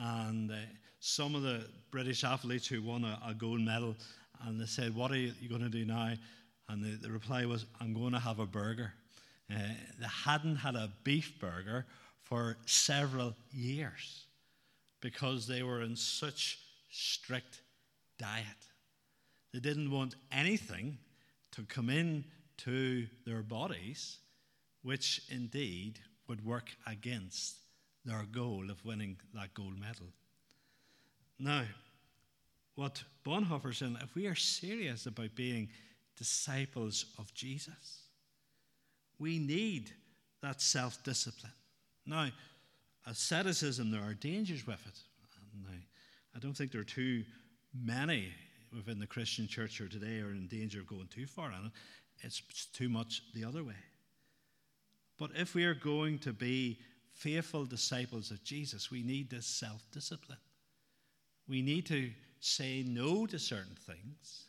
and 0.01 0.51
uh, 0.51 0.55
some 0.99 1.35
of 1.35 1.43
the 1.43 1.63
British 1.91 2.23
athletes 2.23 2.67
who 2.67 2.81
won 2.81 3.03
a, 3.03 3.19
a, 3.27 3.33
gold 3.33 3.61
medal, 3.61 3.95
and 4.43 4.59
they 4.59 4.65
said, 4.65 4.95
What 4.95 5.11
are 5.11 5.17
you, 5.17 5.33
going 5.47 5.61
to 5.61 5.69
do 5.69 5.85
now? 5.85 6.13
And 6.69 6.83
the, 6.83 6.97
the 7.07 7.11
reply 7.11 7.45
was, 7.45 7.65
I'm 7.79 7.93
going 7.93 8.13
to 8.13 8.19
have 8.19 8.39
a 8.39 8.45
burger. 8.45 8.93
Uh, 9.49 9.57
they 9.99 10.07
hadn't 10.25 10.55
had 10.55 10.75
a 10.75 10.89
beef 11.03 11.33
burger 11.39 11.85
for 12.23 12.57
several 12.65 13.35
years 13.51 14.25
because 15.01 15.45
they 15.47 15.61
were 15.63 15.81
in 15.81 15.95
such 15.95 16.59
strict 16.89 17.61
diet. 18.17 18.45
They 19.53 19.59
didn't 19.59 19.91
want 19.91 20.15
anything 20.31 20.97
to 21.51 21.63
come 21.63 21.89
in 21.89 22.23
to 22.59 23.05
their 23.25 23.41
bodies, 23.43 24.17
which 24.81 25.21
indeed 25.29 25.99
would 26.27 26.43
work 26.45 26.69
against 26.87 27.60
their 28.05 28.23
goal 28.31 28.69
of 28.69 28.83
winning 28.83 29.17
that 29.33 29.53
gold 29.53 29.79
medal. 29.79 30.07
Now, 31.39 31.63
what 32.75 33.03
Bonhoeffer's 33.25 33.79
saying, 33.79 33.97
if 34.01 34.15
we 34.15 34.27
are 34.27 34.35
serious 34.35 35.05
about 35.05 35.35
being 35.35 35.69
disciples 36.21 37.05
of 37.17 37.33
Jesus. 37.33 38.03
We 39.17 39.39
need 39.39 39.91
that 40.43 40.61
self 40.61 41.03
discipline. 41.03 41.51
Now, 42.05 42.29
asceticism, 43.07 43.89
there 43.89 44.03
are 44.03 44.13
dangers 44.13 44.67
with 44.67 44.85
it. 44.85 44.99
Now, 45.63 45.69
I 46.35 46.39
don't 46.39 46.53
think 46.53 46.71
there 46.71 46.81
are 46.81 46.83
too 46.83 47.23
many 47.73 48.27
within 48.71 48.99
the 48.99 49.07
Christian 49.07 49.47
church 49.47 49.79
here 49.79 49.87
today 49.87 50.19
are 50.19 50.29
in 50.29 50.47
danger 50.47 50.81
of 50.81 50.87
going 50.87 51.07
too 51.07 51.25
far 51.25 51.47
on 51.51 51.65
it. 51.65 51.71
It's 52.23 52.41
too 52.71 52.87
much 52.87 53.23
the 53.33 53.43
other 53.43 53.63
way. 53.63 53.81
But 55.17 55.31
if 55.35 55.55
we 55.55 55.65
are 55.65 55.73
going 55.73 56.19
to 56.19 56.33
be 56.33 56.77
faithful 57.21 57.65
disciples 57.65 58.31
of 58.31 58.43
Jesus, 58.43 58.91
we 58.91 59.03
need 59.03 59.29
this 59.29 59.45
self 59.45 59.83
discipline. 59.91 60.37
We 61.47 61.61
need 61.61 61.85
to 61.87 62.11
say 62.39 62.83
no 62.87 63.25
to 63.25 63.37
certain 63.37 63.75
things 63.75 64.45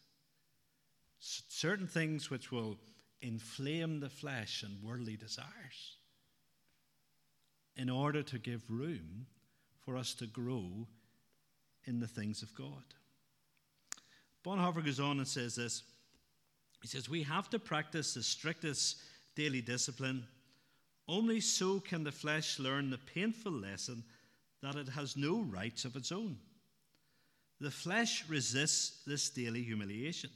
certain 1.22 1.86
things 1.86 2.30
which 2.30 2.50
will 2.50 2.76
inflame 3.20 4.00
the 4.00 4.08
flesh 4.08 4.64
and 4.64 4.82
worldly 4.82 5.16
desires 5.16 5.96
in 7.76 7.88
order 7.88 8.22
to 8.22 8.38
give 8.38 8.62
room 8.68 9.26
for 9.84 9.96
us 9.96 10.14
to 10.14 10.26
grow 10.26 10.86
in 11.84 12.00
the 12.00 12.08
things 12.08 12.42
of 12.42 12.54
God. 12.54 12.82
Bonhoeffer 14.44 14.84
goes 14.84 14.98
on 14.98 15.18
and 15.18 15.28
says 15.28 15.54
this. 15.54 15.84
He 16.80 16.88
says, 16.88 17.08
We 17.08 17.22
have 17.22 17.48
to 17.50 17.58
practice 17.60 18.14
the 18.14 18.22
strictest 18.22 18.96
daily 19.36 19.60
discipline. 19.60 20.24
Only 21.08 21.40
so 21.40 21.80
can 21.80 22.04
the 22.04 22.12
flesh 22.12 22.58
learn 22.58 22.90
the 22.90 22.98
painful 22.98 23.52
lesson 23.52 24.04
that 24.62 24.76
it 24.76 24.88
has 24.88 25.16
no 25.16 25.40
rights 25.40 25.84
of 25.84 25.96
its 25.96 26.12
own. 26.12 26.36
The 27.60 27.70
flesh 27.70 28.24
resists 28.28 29.02
this 29.04 29.30
daily 29.30 29.62
humiliation. 29.62 30.30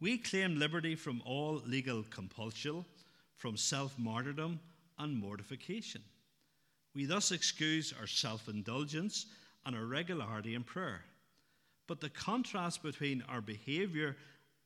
We 0.00 0.18
claim 0.18 0.58
liberty 0.58 0.94
from 0.94 1.22
all 1.24 1.62
legal 1.66 2.04
compulsion, 2.10 2.84
from 3.36 3.56
self 3.56 3.98
martyrdom 3.98 4.60
and 4.98 5.16
mortification. 5.16 6.02
We 6.94 7.06
thus 7.06 7.32
excuse 7.32 7.94
our 7.98 8.06
self 8.06 8.48
indulgence 8.48 9.26
and 9.64 9.76
our 9.76 9.84
regularity 9.84 10.54
in 10.54 10.62
prayer. 10.62 11.02
But 11.86 12.00
the 12.00 12.08
contrast 12.08 12.82
between 12.82 13.22
our 13.28 13.40
behavior 13.40 14.16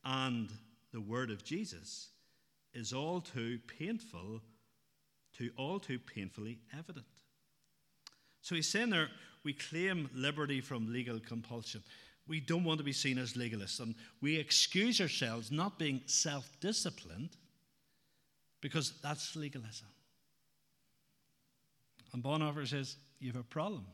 and 0.03 0.49
the 0.91 1.01
word 1.01 1.31
of 1.31 1.43
Jesus 1.43 2.09
is 2.73 2.93
all 2.93 3.21
too 3.21 3.59
painful, 3.79 4.41
to 5.41 5.49
all 5.57 5.79
too 5.79 5.97
painfully 5.97 6.59
evident. 6.77 7.05
So 8.41 8.53
he's 8.53 8.69
saying 8.69 8.91
there, 8.91 9.09
we 9.43 9.53
claim 9.53 10.07
liberty 10.13 10.61
from 10.61 10.93
legal 10.93 11.19
compulsion. 11.19 11.81
We 12.27 12.39
don't 12.39 12.63
want 12.63 12.77
to 12.77 12.83
be 12.83 12.93
seen 12.93 13.17
as 13.17 13.33
legalists, 13.33 13.79
and 13.79 13.95
we 14.21 14.37
excuse 14.37 15.01
ourselves 15.01 15.51
not 15.51 15.79
being 15.79 16.01
self 16.05 16.47
disciplined 16.59 17.31
because 18.61 18.93
that's 19.01 19.35
legalism. 19.35 19.87
And 22.13 22.23
Bonhoeffer 22.23 22.67
says, 22.67 22.97
You 23.19 23.31
have 23.31 23.41
a 23.41 23.43
problem. 23.43 23.87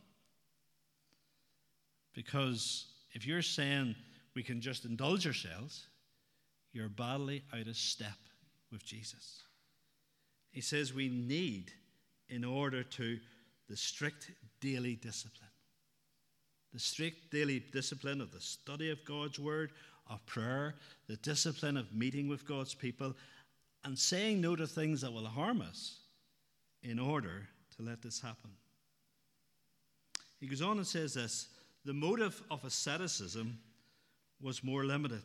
Because 2.13 2.87
if 3.13 3.25
you're 3.25 3.41
saying 3.41 3.95
we 4.35 4.43
can 4.43 4.59
just 4.59 4.83
indulge 4.83 5.25
ourselves, 5.25 5.87
you're 6.73 6.89
badly 6.89 7.43
out 7.53 7.67
of 7.67 7.77
step 7.77 8.17
with 8.69 8.83
Jesus. 8.83 9.46
He 10.51 10.61
says 10.61 10.93
we 10.93 11.09
need, 11.09 11.71
in 12.29 12.43
order 12.43 12.83
to, 12.83 13.19
the 13.69 13.77
strict 13.77 14.31
daily 14.61 14.95
discipline 14.95 15.49
the 16.73 16.79
strict 16.79 17.31
daily 17.31 17.63
discipline 17.71 18.21
of 18.21 18.31
the 18.31 18.39
study 18.39 18.91
of 18.91 19.03
God's 19.03 19.39
word, 19.39 19.71
of 20.09 20.23
prayer, 20.27 20.75
the 21.07 21.15
discipline 21.17 21.75
of 21.75 21.91
meeting 21.91 22.27
with 22.27 22.47
God's 22.47 22.75
people, 22.75 23.15
and 23.83 23.97
saying 23.97 24.41
no 24.41 24.55
to 24.55 24.67
things 24.67 25.01
that 25.01 25.11
will 25.11 25.25
harm 25.25 25.61
us 25.61 26.01
in 26.83 26.99
order 26.99 27.47
to 27.75 27.83
let 27.83 28.03
this 28.03 28.21
happen. 28.21 28.51
He 30.39 30.45
goes 30.45 30.61
on 30.61 30.77
and 30.77 30.85
says 30.85 31.15
this 31.15 31.47
the 31.83 31.93
motive 31.93 32.41
of 32.51 32.63
asceticism 32.63 33.57
was 34.39 34.63
more 34.63 34.85
limited 34.85 35.23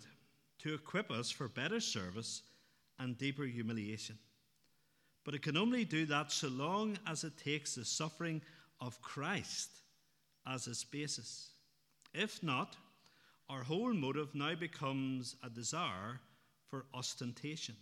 to 0.61 0.72
equip 0.72 1.11
us 1.11 1.30
for 1.30 1.48
better 1.48 1.80
service 1.80 2.42
and 2.98 3.18
deeper 3.18 3.44
humiliation. 3.44 4.16
But 5.24 5.35
it 5.35 5.42
can 5.42 5.56
only 5.56 5.85
do 5.85 6.04
that 6.06 6.32
so 6.32 6.48
long 6.48 6.98
as 7.06 7.24
it 7.24 7.37
takes 7.37 7.74
the 7.74 7.85
suffering 7.85 8.42
of 8.80 9.00
Christ 9.00 9.70
as 10.46 10.66
its 10.66 10.85
basis. 10.85 11.50
If 12.12 12.42
not, 12.42 12.76
our 13.48 13.62
whole 13.62 13.92
motive 13.92 14.35
now 14.35 14.54
becomes 14.54 15.37
a 15.44 15.50
desire 15.50 16.20
for 16.68 16.87
ostentation. 16.94 17.76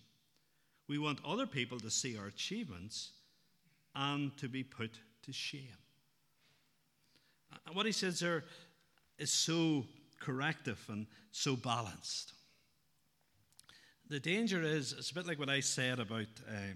We 0.89 0.99
want 0.99 1.21
other 1.25 1.47
people 1.47 1.79
to 1.81 1.91
see 1.91 2.19
our 2.19 2.27
achievements 2.27 3.13
and 3.95 4.37
to 4.39 4.49
be 4.49 4.63
put 4.63 4.99
to 5.23 5.33
shame. 5.33 5.79
And 7.67 7.75
what 7.75 7.87
he 7.87 7.93
says 7.93 8.21
there 8.21 8.45
is 9.19 9.31
so 9.31 9.87
corrective 10.19 10.85
and 10.89 11.07
so 11.33 11.57
balanced. 11.57 12.33
The 14.09 14.21
danger 14.21 14.63
is, 14.63 14.93
it's 14.93 15.13
a 15.13 15.15
bit 15.15 15.27
like 15.27 15.39
what 15.39 15.49
I 15.49 15.61
said 15.61 16.01
about 16.01 16.27
uh, 16.49 16.75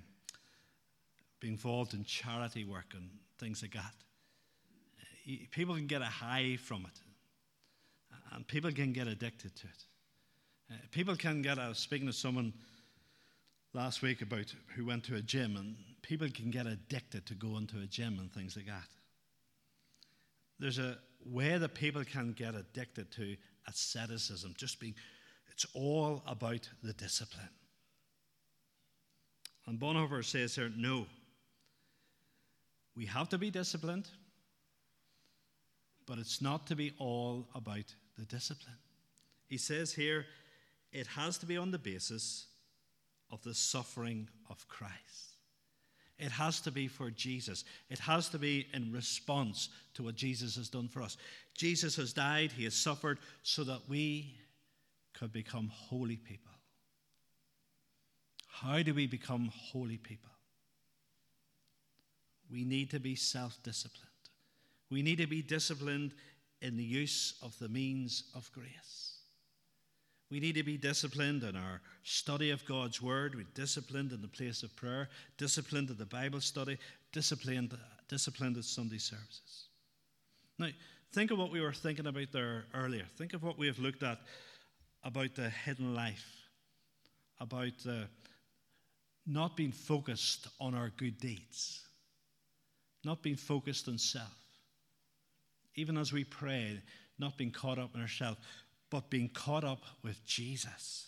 being 1.44 1.52
involved 1.52 1.92
in 1.92 2.02
charity 2.04 2.64
work 2.64 2.94
and 2.94 3.10
things 3.38 3.60
like 3.60 3.74
that. 3.74 3.92
People 5.50 5.74
can 5.74 5.86
get 5.86 6.00
a 6.00 6.06
high 6.06 6.56
from 6.56 6.86
it, 6.86 7.00
and 8.32 8.46
people 8.48 8.72
can 8.72 8.94
get 8.94 9.06
addicted 9.06 9.54
to 9.54 9.66
it. 9.66 9.84
Uh, 10.70 10.76
people 10.90 11.14
can 11.16 11.42
get, 11.42 11.58
I 11.58 11.68
was 11.68 11.76
speaking 11.78 12.06
to 12.06 12.14
someone 12.14 12.54
last 13.74 14.00
week 14.00 14.22
about 14.22 14.54
who 14.74 14.86
went 14.86 15.04
to 15.04 15.16
a 15.16 15.20
gym, 15.20 15.56
and 15.56 15.76
people 16.00 16.28
can 16.30 16.50
get 16.50 16.66
addicted 16.66 17.26
to 17.26 17.34
going 17.34 17.66
to 17.66 17.80
a 17.82 17.86
gym 17.86 18.18
and 18.18 18.32
things 18.32 18.56
like 18.56 18.66
that. 18.66 18.88
There's 20.58 20.78
a 20.78 20.96
way 21.26 21.58
that 21.58 21.74
people 21.74 22.04
can 22.04 22.32
get 22.32 22.54
addicted 22.54 23.12
to 23.12 23.36
asceticism, 23.68 24.54
just 24.56 24.80
being, 24.80 24.94
it's 25.52 25.66
all 25.74 26.22
about 26.26 26.66
the 26.82 26.94
discipline. 26.94 27.50
And 29.66 29.78
Bonhoeffer 29.78 30.24
says 30.24 30.54
here, 30.54 30.70
no. 30.74 31.06
We 32.96 33.06
have 33.06 33.28
to 33.30 33.38
be 33.38 33.50
disciplined, 33.50 34.08
but 36.06 36.18
it's 36.18 36.40
not 36.40 36.66
to 36.68 36.76
be 36.76 36.92
all 36.98 37.48
about 37.54 37.94
the 38.18 38.24
discipline. 38.24 38.76
He 39.46 39.58
says 39.58 39.92
here, 39.92 40.26
it 40.92 41.06
has 41.08 41.38
to 41.38 41.46
be 41.46 41.56
on 41.56 41.70
the 41.70 41.78
basis 41.78 42.46
of 43.30 43.42
the 43.42 43.54
suffering 43.54 44.28
of 44.48 44.66
Christ. 44.68 45.34
It 46.18 46.30
has 46.30 46.60
to 46.60 46.70
be 46.70 46.86
for 46.86 47.10
Jesus. 47.10 47.64
It 47.90 47.98
has 47.98 48.28
to 48.28 48.38
be 48.38 48.68
in 48.72 48.92
response 48.92 49.68
to 49.94 50.04
what 50.04 50.14
Jesus 50.14 50.54
has 50.56 50.68
done 50.68 50.86
for 50.86 51.02
us. 51.02 51.16
Jesus 51.54 51.96
has 51.96 52.12
died, 52.12 52.52
He 52.52 52.64
has 52.64 52.74
suffered 52.74 53.18
so 53.42 53.64
that 53.64 53.80
we 53.88 54.36
could 55.14 55.32
become 55.32 55.70
holy 55.74 56.16
people. 56.16 56.52
How 58.48 58.82
do 58.82 58.94
we 58.94 59.08
become 59.08 59.50
holy 59.52 59.96
people? 59.96 60.30
We 62.50 62.64
need 62.64 62.90
to 62.90 63.00
be 63.00 63.16
self 63.16 63.58
disciplined. 63.62 64.08
We 64.90 65.02
need 65.02 65.18
to 65.18 65.26
be 65.26 65.42
disciplined 65.42 66.14
in 66.60 66.76
the 66.76 66.84
use 66.84 67.34
of 67.42 67.58
the 67.58 67.68
means 67.68 68.24
of 68.34 68.50
grace. 68.52 69.14
We 70.30 70.40
need 70.40 70.54
to 70.54 70.62
be 70.62 70.76
disciplined 70.76 71.42
in 71.42 71.56
our 71.56 71.80
study 72.02 72.50
of 72.50 72.64
God's 72.64 73.00
Word. 73.00 73.34
We're 73.34 73.46
disciplined 73.54 74.12
in 74.12 74.20
the 74.20 74.28
place 74.28 74.62
of 74.62 74.74
prayer, 74.74 75.08
disciplined 75.36 75.90
in 75.90 75.96
the 75.96 76.06
Bible 76.06 76.40
study, 76.40 76.78
disciplined, 77.12 77.76
disciplined 78.08 78.56
at 78.56 78.64
Sunday 78.64 78.98
services. 78.98 79.66
Now, 80.58 80.68
think 81.12 81.30
of 81.30 81.38
what 81.38 81.52
we 81.52 81.60
were 81.60 81.72
thinking 81.72 82.06
about 82.06 82.32
there 82.32 82.64
earlier. 82.74 83.04
Think 83.16 83.34
of 83.34 83.42
what 83.42 83.58
we 83.58 83.66
have 83.66 83.78
looked 83.78 84.02
at 84.02 84.18
about 85.04 85.34
the 85.34 85.50
hidden 85.50 85.94
life, 85.94 86.26
about 87.38 87.78
the 87.84 88.08
not 89.26 89.56
being 89.56 89.72
focused 89.72 90.48
on 90.60 90.74
our 90.74 90.90
good 90.96 91.18
deeds, 91.18 91.83
not 93.04 93.22
being 93.22 93.36
focused 93.36 93.88
on 93.88 93.98
self. 93.98 94.34
Even 95.76 95.96
as 95.96 96.12
we 96.12 96.24
pray, 96.24 96.80
not 97.18 97.36
being 97.36 97.50
caught 97.50 97.78
up 97.78 97.94
in 97.94 98.00
ourselves, 98.00 98.38
but 98.90 99.10
being 99.10 99.28
caught 99.28 99.64
up 99.64 99.82
with 100.02 100.24
Jesus. 100.24 101.06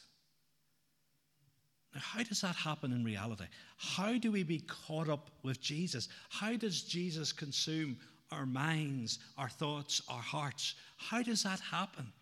Now, 1.95 2.01
how 2.03 2.23
does 2.23 2.41
that 2.41 2.57
happen 2.57 2.93
in 2.93 3.05
reality? 3.05 3.45
How 3.79 4.19
do 4.19 4.31
we 4.31 4.43
be 4.43 4.59
caught 4.59 5.09
up 5.09 5.31
with 5.43 5.61
Jesus? 5.61 6.09
How 6.29 6.57
does 6.57 6.83
Jesus 6.83 7.33
consume 7.33 7.97
our 8.31 8.45
minds, 8.45 9.19
our 9.39 9.49
thoughts, 9.49 10.03
our 10.09 10.21
hearts? 10.21 10.75
How 10.99 11.23
does 11.23 11.45
that 11.45 11.61
happen? 11.61 12.13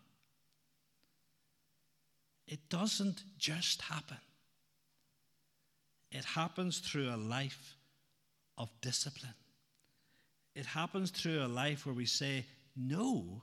It 2.47 2.69
doesn't 2.69 3.23
just 3.37 3.81
happen, 3.81 4.17
it 6.11 6.23
happens 6.23 6.79
through 6.79 7.09
a 7.09 7.17
life 7.17 7.75
of 8.57 8.69
discipline. 8.81 9.33
It 10.55 10.65
happens 10.65 11.11
through 11.11 11.43
a 11.43 11.47
life 11.47 11.85
where 11.85 11.95
we 11.95 12.05
say 12.05 12.45
no 12.75 13.41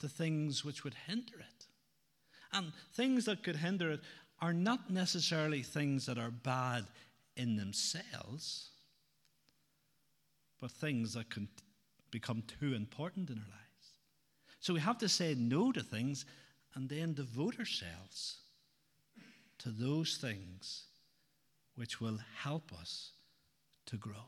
to 0.00 0.08
things 0.08 0.64
which 0.64 0.84
would 0.84 0.94
hinder 1.06 1.38
it. 1.38 1.66
And 2.52 2.72
things 2.94 3.24
that 3.26 3.42
could 3.42 3.56
hinder 3.56 3.90
it 3.92 4.00
are 4.40 4.52
not 4.52 4.90
necessarily 4.90 5.62
things 5.62 6.06
that 6.06 6.18
are 6.18 6.30
bad 6.30 6.86
in 7.36 7.56
themselves, 7.56 8.70
but 10.60 10.70
things 10.70 11.14
that 11.14 11.30
can 11.30 11.48
become 12.10 12.42
too 12.60 12.74
important 12.74 13.30
in 13.30 13.38
our 13.38 13.44
lives. 13.44 13.58
So 14.60 14.74
we 14.74 14.80
have 14.80 14.98
to 14.98 15.08
say 15.08 15.34
no 15.34 15.72
to 15.72 15.82
things 15.82 16.24
and 16.74 16.88
then 16.88 17.14
devote 17.14 17.58
ourselves 17.58 18.38
to 19.58 19.70
those 19.70 20.16
things 20.16 20.84
which 21.74 22.00
will 22.00 22.18
help 22.42 22.72
us 22.72 23.12
to 23.86 23.96
grow. 23.96 24.26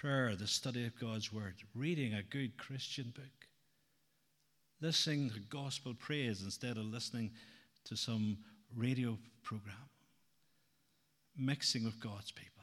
Prayer, 0.00 0.36
the 0.36 0.46
study 0.46 0.86
of 0.86 0.96
God's 1.00 1.32
Word, 1.32 1.56
reading 1.74 2.14
a 2.14 2.22
good 2.22 2.56
Christian 2.56 3.12
book, 3.16 3.48
listening 4.80 5.28
to 5.30 5.40
gospel 5.40 5.92
praise 5.92 6.40
instead 6.44 6.76
of 6.76 6.84
listening 6.84 7.32
to 7.86 7.96
some 7.96 8.38
radio 8.76 9.18
program, 9.42 9.74
mixing 11.36 11.82
with 11.82 11.98
God's 11.98 12.30
people, 12.30 12.62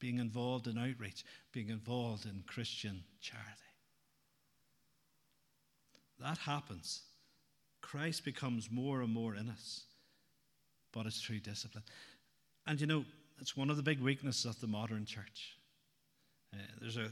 being 0.00 0.18
involved 0.18 0.66
in 0.66 0.76
outreach, 0.76 1.24
being 1.52 1.68
involved 1.68 2.24
in 2.24 2.42
Christian 2.48 3.04
charity. 3.20 3.46
That 6.18 6.38
happens. 6.38 7.02
Christ 7.82 8.24
becomes 8.24 8.68
more 8.68 9.00
and 9.00 9.14
more 9.14 9.36
in 9.36 9.48
us, 9.48 9.84
but 10.92 11.06
it's 11.06 11.22
through 11.22 11.38
discipline. 11.38 11.84
And 12.66 12.80
you 12.80 12.88
know, 12.88 13.04
it's 13.40 13.56
one 13.56 13.70
of 13.70 13.76
the 13.76 13.82
big 13.84 14.00
weaknesses 14.00 14.44
of 14.44 14.60
the 14.60 14.66
modern 14.66 15.04
church. 15.04 15.53
Uh, 16.54 16.62
there's 16.80 16.96
a 16.96 17.10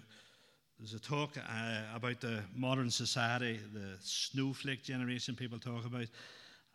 there's 0.78 0.94
a 0.94 1.00
talk 1.00 1.36
uh, 1.36 1.80
about 1.94 2.20
the 2.20 2.42
modern 2.56 2.90
society, 2.90 3.60
the 3.72 3.96
snowflake 4.00 4.82
generation 4.82 5.36
people 5.36 5.58
talk 5.58 5.84
about, 5.86 6.08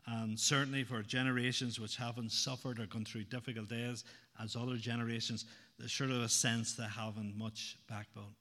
and 0.06 0.40
certainly 0.40 0.84
for 0.86 1.02
generations 1.02 1.78
which 1.78 1.98
haven't 1.98 2.32
suffered 2.32 2.80
or 2.80 2.86
gone 2.86 3.04
through 3.04 3.26
difficult 3.26 3.68
days 3.68 4.06
as 4.42 4.56
other 4.56 4.78
generations, 4.78 5.46
there's 5.78 5.92
sort 5.92 6.12
of 6.12 6.22
a 6.22 6.30
sense 6.30 6.74
they 6.74 6.86
haven't 6.86 7.38
much 7.38 7.78
backbone. 7.90 8.34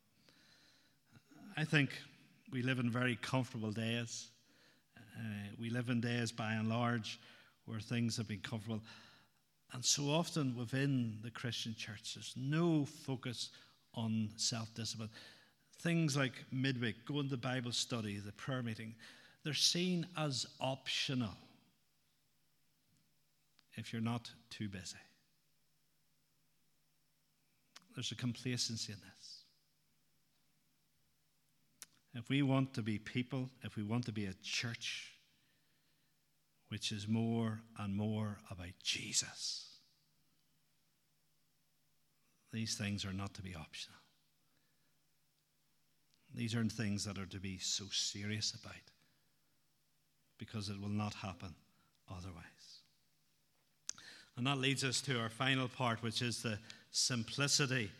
I 1.56 1.64
think 1.64 1.90
we 2.52 2.62
live 2.62 2.78
in 2.78 2.90
very 2.90 3.16
comfortable 3.16 3.72
days. 3.72 4.28
Uh, 4.96 5.48
we 5.58 5.70
live 5.70 5.88
in 5.88 6.00
days 6.00 6.30
by 6.30 6.52
and 6.52 6.68
large 6.68 7.18
where 7.64 7.80
things 7.80 8.16
have 8.18 8.28
been 8.28 8.40
comfortable. 8.40 8.82
And 9.72 9.84
so 9.84 10.04
often 10.10 10.56
within 10.56 11.18
the 11.24 11.30
Christian 11.30 11.74
church, 11.74 12.14
there's 12.14 12.34
no 12.36 12.84
focus 12.84 13.50
on 13.96 14.30
self 14.36 14.72
discipline. 14.74 15.10
Things 15.80 16.16
like 16.16 16.32
midweek, 16.50 17.04
going 17.06 17.28
to 17.28 17.36
Bible 17.36 17.72
study, 17.72 18.18
the 18.18 18.32
prayer 18.32 18.62
meeting, 18.62 18.94
they're 19.44 19.54
seen 19.54 20.06
as 20.16 20.46
optional 20.60 21.36
if 23.74 23.92
you're 23.92 24.02
not 24.02 24.30
too 24.50 24.68
busy. 24.68 24.96
There's 27.94 28.12
a 28.12 28.16
complacency 28.16 28.92
in 28.92 28.98
this. 28.98 29.42
If 32.14 32.28
we 32.28 32.42
want 32.42 32.74
to 32.74 32.82
be 32.82 32.98
people, 32.98 33.50
if 33.62 33.76
we 33.76 33.82
want 33.82 34.06
to 34.06 34.12
be 34.12 34.26
a 34.26 34.34
church 34.42 35.12
which 36.68 36.90
is 36.90 37.06
more 37.06 37.60
and 37.78 37.94
more 37.94 38.38
about 38.50 38.72
Jesus, 38.82 39.75
these 42.56 42.74
things 42.74 43.04
are 43.04 43.12
not 43.12 43.34
to 43.34 43.42
be 43.42 43.54
optional. 43.54 43.98
These 46.34 46.54
are 46.54 46.64
things 46.64 47.04
that 47.04 47.18
are 47.18 47.26
to 47.26 47.38
be 47.38 47.58
so 47.58 47.84
serious 47.92 48.54
about 48.54 48.74
because 50.38 50.70
it 50.70 50.80
will 50.80 50.88
not 50.88 51.12
happen 51.14 51.54
otherwise. 52.10 52.44
And 54.36 54.46
that 54.46 54.58
leads 54.58 54.84
us 54.84 55.02
to 55.02 55.20
our 55.20 55.28
final 55.28 55.68
part, 55.68 56.02
which 56.02 56.22
is 56.22 56.42
the 56.42 56.58
simplicity 56.90 57.90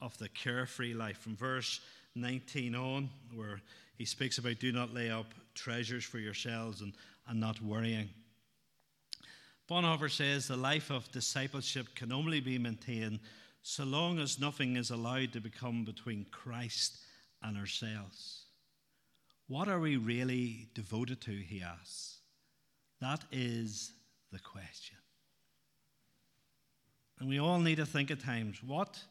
of 0.00 0.16
the 0.18 0.28
carefree 0.28 0.94
life. 0.94 1.18
From 1.18 1.36
verse 1.36 1.80
19 2.16 2.74
on, 2.74 3.10
where 3.34 3.60
he 3.96 4.04
speaks 4.04 4.38
about 4.38 4.58
do 4.58 4.72
not 4.72 4.92
lay 4.92 5.10
up 5.10 5.26
treasures 5.54 6.04
for 6.04 6.18
yourselves 6.18 6.80
and, 6.80 6.94
and 7.28 7.38
not 7.38 7.60
worrying. 7.62 8.08
Bonhoeffer 9.68 10.10
says 10.10 10.48
the 10.48 10.56
life 10.56 10.90
of 10.90 11.10
discipleship 11.12 11.94
can 11.94 12.10
only 12.12 12.40
be 12.40 12.58
maintained 12.58 13.20
so 13.62 13.84
long 13.84 14.18
as 14.18 14.40
nothing 14.40 14.76
is 14.76 14.90
allowed 14.90 15.32
to 15.32 15.40
become 15.40 15.84
between 15.84 16.26
Christ 16.30 16.98
and 17.42 17.56
ourselves. 17.56 18.44
What 19.48 19.68
are 19.68 19.80
we 19.80 19.96
really 19.96 20.68
devoted 20.74 21.20
to, 21.22 21.32
he 21.32 21.62
asks. 21.62 22.18
That 23.00 23.24
is 23.32 23.92
the 24.32 24.38
question. 24.38 24.96
And 27.18 27.28
we 27.28 27.38
all 27.38 27.58
need 27.58 27.76
to 27.76 27.86
think 27.86 28.10
at 28.10 28.20
times 28.20 28.62
what 28.64 29.02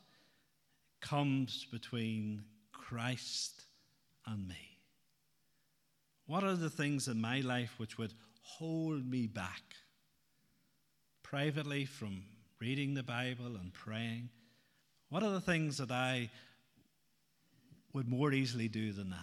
comes 1.02 1.66
between 1.72 2.44
Christ 2.72 3.64
and 4.26 4.48
me? 4.48 4.78
What 6.26 6.44
are 6.44 6.56
the 6.56 6.70
things 6.70 7.08
in 7.08 7.20
my 7.20 7.42
life 7.42 7.74
which 7.78 7.98
would 7.98 8.14
hold 8.42 9.06
me 9.06 9.28
back 9.28 9.62
privately 11.22 11.86
from 11.86 12.24
reading 12.60 12.94
the 12.94 13.04
Bible 13.04 13.56
and 13.56 13.74
praying? 13.74 14.30
What 15.10 15.24
are 15.24 15.32
the 15.32 15.42
things 15.42 15.78
that 15.78 15.92
I 15.92 16.30
would 17.94 18.08
more 18.08 18.32
easily 18.32 18.68
do 18.68 18.92
than 18.92 19.10
that? 19.10 19.18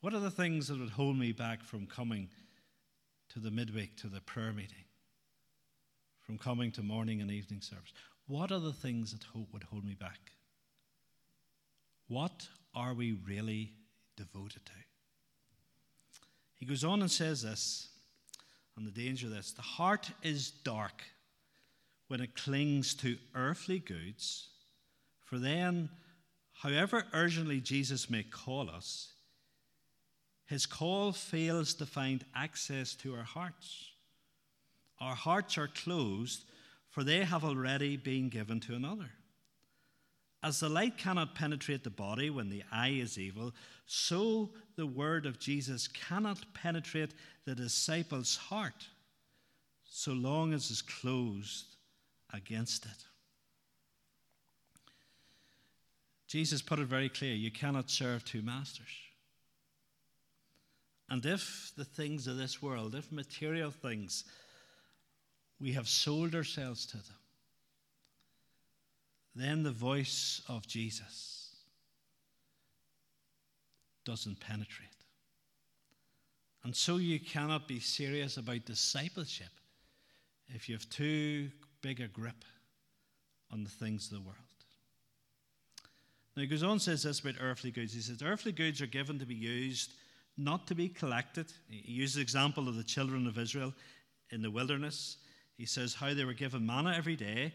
What 0.00 0.14
are 0.14 0.20
the 0.20 0.30
things 0.30 0.68
that 0.68 0.80
would 0.80 0.90
hold 0.90 1.18
me 1.18 1.32
back 1.32 1.62
from 1.62 1.86
coming 1.86 2.28
to 3.30 3.38
the 3.38 3.50
midweek, 3.50 3.96
to 3.98 4.08
the 4.08 4.22
prayer 4.22 4.52
meeting, 4.52 4.84
from 6.22 6.38
coming 6.38 6.72
to 6.72 6.82
morning 6.82 7.20
and 7.20 7.30
evening 7.30 7.60
service? 7.60 7.92
What 8.26 8.50
are 8.50 8.60
the 8.60 8.72
things 8.72 9.12
that 9.12 9.24
hope 9.24 9.52
would 9.52 9.64
hold 9.64 9.84
me 9.84 9.94
back? 9.94 10.32
What 12.08 12.48
are 12.74 12.94
we 12.94 13.12
really 13.12 13.74
devoted 14.16 14.64
to? 14.66 14.72
He 16.54 16.66
goes 16.66 16.84
on 16.84 17.00
and 17.00 17.10
says 17.10 17.42
this, 17.42 17.88
and 18.76 18.86
the 18.86 18.90
danger 18.90 19.26
of 19.26 19.32
this 19.32 19.52
the 19.52 19.62
heart 19.62 20.10
is 20.22 20.50
dark 20.50 21.02
when 22.08 22.20
it 22.20 22.34
clings 22.34 22.94
to 22.94 23.16
earthly 23.34 23.78
goods, 23.78 24.49
for 25.30 25.38
then, 25.38 25.88
however 26.54 27.04
urgently 27.12 27.60
Jesus 27.60 28.10
may 28.10 28.24
call 28.24 28.68
us, 28.68 29.12
his 30.46 30.66
call 30.66 31.12
fails 31.12 31.72
to 31.74 31.86
find 31.86 32.24
access 32.34 32.94
to 32.96 33.14
our 33.14 33.22
hearts. 33.22 33.92
Our 34.98 35.14
hearts 35.14 35.56
are 35.56 35.68
closed, 35.68 36.42
for 36.88 37.04
they 37.04 37.22
have 37.22 37.44
already 37.44 37.96
been 37.96 38.28
given 38.28 38.58
to 38.60 38.74
another. 38.74 39.08
As 40.42 40.58
the 40.58 40.68
light 40.68 40.98
cannot 40.98 41.36
penetrate 41.36 41.84
the 41.84 41.90
body 41.90 42.28
when 42.28 42.48
the 42.48 42.64
eye 42.72 42.98
is 43.00 43.16
evil, 43.16 43.54
so 43.86 44.50
the 44.74 44.86
word 44.86 45.26
of 45.26 45.38
Jesus 45.38 45.86
cannot 45.86 46.40
penetrate 46.54 47.14
the 47.44 47.54
disciples' 47.54 48.36
heart 48.36 48.88
so 49.88 50.10
long 50.10 50.52
as 50.52 50.72
it's 50.72 50.82
closed 50.82 51.76
against 52.32 52.86
it. 52.86 53.04
Jesus 56.30 56.62
put 56.62 56.78
it 56.78 56.86
very 56.86 57.08
clear 57.08 57.34
you 57.34 57.50
cannot 57.50 57.90
serve 57.90 58.24
two 58.24 58.40
masters. 58.40 58.86
And 61.08 61.26
if 61.26 61.72
the 61.76 61.84
things 61.84 62.28
of 62.28 62.36
this 62.36 62.62
world, 62.62 62.94
if 62.94 63.10
material 63.10 63.72
things, 63.72 64.22
we 65.60 65.72
have 65.72 65.88
sold 65.88 66.36
ourselves 66.36 66.86
to 66.86 66.98
them, 66.98 67.16
then 69.34 69.64
the 69.64 69.72
voice 69.72 70.40
of 70.48 70.68
Jesus 70.68 71.56
doesn't 74.04 74.38
penetrate. 74.38 74.88
And 76.62 76.76
so 76.76 76.98
you 76.98 77.18
cannot 77.18 77.66
be 77.66 77.80
serious 77.80 78.36
about 78.36 78.66
discipleship 78.66 79.50
if 80.46 80.68
you 80.68 80.76
have 80.76 80.88
too 80.90 81.50
big 81.82 82.00
a 82.00 82.06
grip 82.06 82.44
on 83.50 83.64
the 83.64 83.70
things 83.70 84.06
of 84.06 84.12
the 84.12 84.20
world. 84.20 84.49
Now 86.40 86.44
he 86.44 86.48
goes 86.48 86.62
on 86.62 86.80
says 86.80 87.02
this 87.02 87.20
about 87.20 87.34
earthly 87.38 87.70
goods. 87.70 87.92
He 87.92 88.00
says, 88.00 88.22
Earthly 88.24 88.52
goods 88.52 88.80
are 88.80 88.86
given 88.86 89.18
to 89.18 89.26
be 89.26 89.34
used, 89.34 89.92
not 90.38 90.66
to 90.68 90.74
be 90.74 90.88
collected. 90.88 91.52
He 91.68 91.92
uses 91.92 92.14
the 92.14 92.22
example 92.22 92.66
of 92.66 92.76
the 92.76 92.82
children 92.82 93.26
of 93.26 93.36
Israel 93.36 93.74
in 94.30 94.40
the 94.40 94.50
wilderness. 94.50 95.18
He 95.58 95.66
says 95.66 95.92
how 95.92 96.14
they 96.14 96.24
were 96.24 96.32
given 96.32 96.64
manna 96.64 96.94
every 96.96 97.14
day 97.14 97.52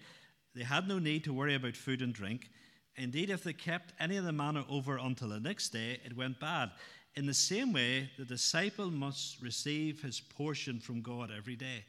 they 0.54 0.64
had 0.64 0.88
no 0.88 1.00
need 1.00 1.24
to 1.24 1.34
worry 1.34 1.56
about 1.56 1.76
food 1.76 2.04
and 2.04 2.14
drink. 2.14 2.52
Indeed, 2.96 3.32
if 3.32 3.44
they 3.44 3.54
kept 3.54 3.94
any 4.00 4.18
of 4.18 4.24
the 4.24 4.32
manna 4.32 4.64
over 4.70 4.98
until 4.98 5.30
the 5.30 5.40
next 5.40 5.70
day, 5.70 6.00
it 6.06 6.16
went 6.16 6.40
bad. 6.40 6.70
In 7.16 7.26
the 7.26 7.34
same 7.34 7.74
way, 7.74 8.12
the 8.20 8.26
disciple 8.26 8.92
must 8.92 9.42
receive 9.42 10.04
his 10.04 10.22
portion 10.22 10.80
from 10.80 11.02
God 11.02 11.32
every 11.36 11.56
day. 11.56 11.86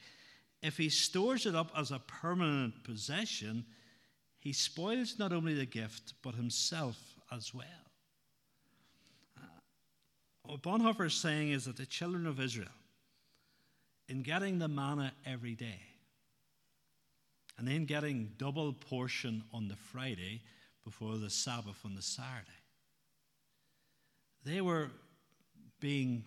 If 0.63 0.79
he 0.79 0.89
stores 0.89 1.45
it 1.45 1.55
up 1.55 1.73
as 1.77 1.91
a 1.91 1.99
permanent 1.99 2.85
possession, 2.85 3.67
he 4.47 4.53
spoils 4.53 5.19
not 5.19 5.33
only 5.33 5.55
the 5.55 5.67
gift, 5.67 6.15
but 6.23 6.37
himself 6.37 6.97
as 7.33 7.53
well. 7.53 7.67
Uh, 9.37 9.41
what 10.45 10.63
Bonhoeffer 10.63 11.07
is 11.07 11.15
saying 11.15 11.51
is 11.51 11.65
that 11.65 11.77
the 11.77 11.85
children 11.85 12.29
of 12.29 12.39
Israel, 12.39 12.69
in 14.09 14.23
getting 14.23 14.61
the 14.61 14.69
manna 14.69 15.13
every 15.27 15.57
day, 15.57 15.81
and 17.59 17.67
then 17.67 17.87
getting 17.87 18.31
double 18.39 18.73
portion 18.73 19.43
on 19.53 19.67
the 19.67 19.75
Friday 19.75 20.43
before 20.85 21.17
the 21.17 21.29
Sabbath 21.29 21.85
on 21.85 21.97
the 21.97 22.03
Saturday. 22.03 22.63
They 24.45 24.61
were 24.61 24.93
being 25.81 26.23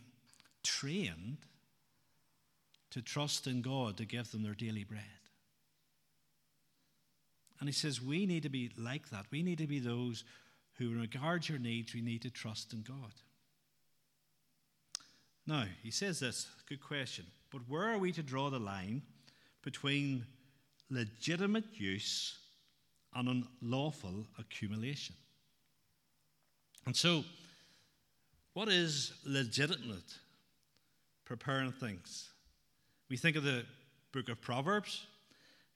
trained 0.62 1.38
to 2.92 3.02
trust 3.02 3.48
in 3.48 3.62
God 3.62 3.96
to 3.96 4.04
give 4.04 4.30
them 4.30 4.44
their 4.44 4.56
daily 4.56 4.84
bread. 4.84 5.19
And 7.60 7.68
he 7.68 7.74
says, 7.74 8.02
We 8.02 8.26
need 8.26 8.44
to 8.44 8.50
be 8.50 8.72
like 8.78 9.10
that. 9.10 9.26
We 9.32 9.44
need 9.44 9.58
to 9.58 9.68
be 9.68 9.80
those 9.80 10.24
who 10.78 10.98
regard 10.98 11.48
your 11.50 11.60
needs, 11.60 11.94
we 11.94 12.02
need 12.02 12.22
to 12.22 12.30
trust 12.30 12.74
in 12.74 12.84
God. 12.84 13.14
Now, 15.46 15.66
he 15.84 15.92
says 15.92 16.20
this 16.20 16.48
good 16.68 16.82
question, 16.82 17.26
but 17.52 17.62
where 17.68 17.92
are 17.92 17.98
we 17.98 18.12
to 18.14 18.24
draw 18.24 18.50
the 18.50 18.60
line 18.60 19.02
between 19.64 20.26
legitimate 20.90 21.66
use 21.74 22.38
and 23.14 23.46
unlawful 23.62 24.26
accumulation. 24.38 25.16
And 26.86 26.96
so, 26.96 27.24
what 28.54 28.70
is 28.70 29.14
legitimate 29.26 30.18
preparing 31.26 31.72
things? 31.72 32.30
We 33.10 33.18
think 33.18 33.36
of 33.36 33.44
the 33.44 33.66
book 34.12 34.30
of 34.30 34.42
Proverbs. 34.42 35.06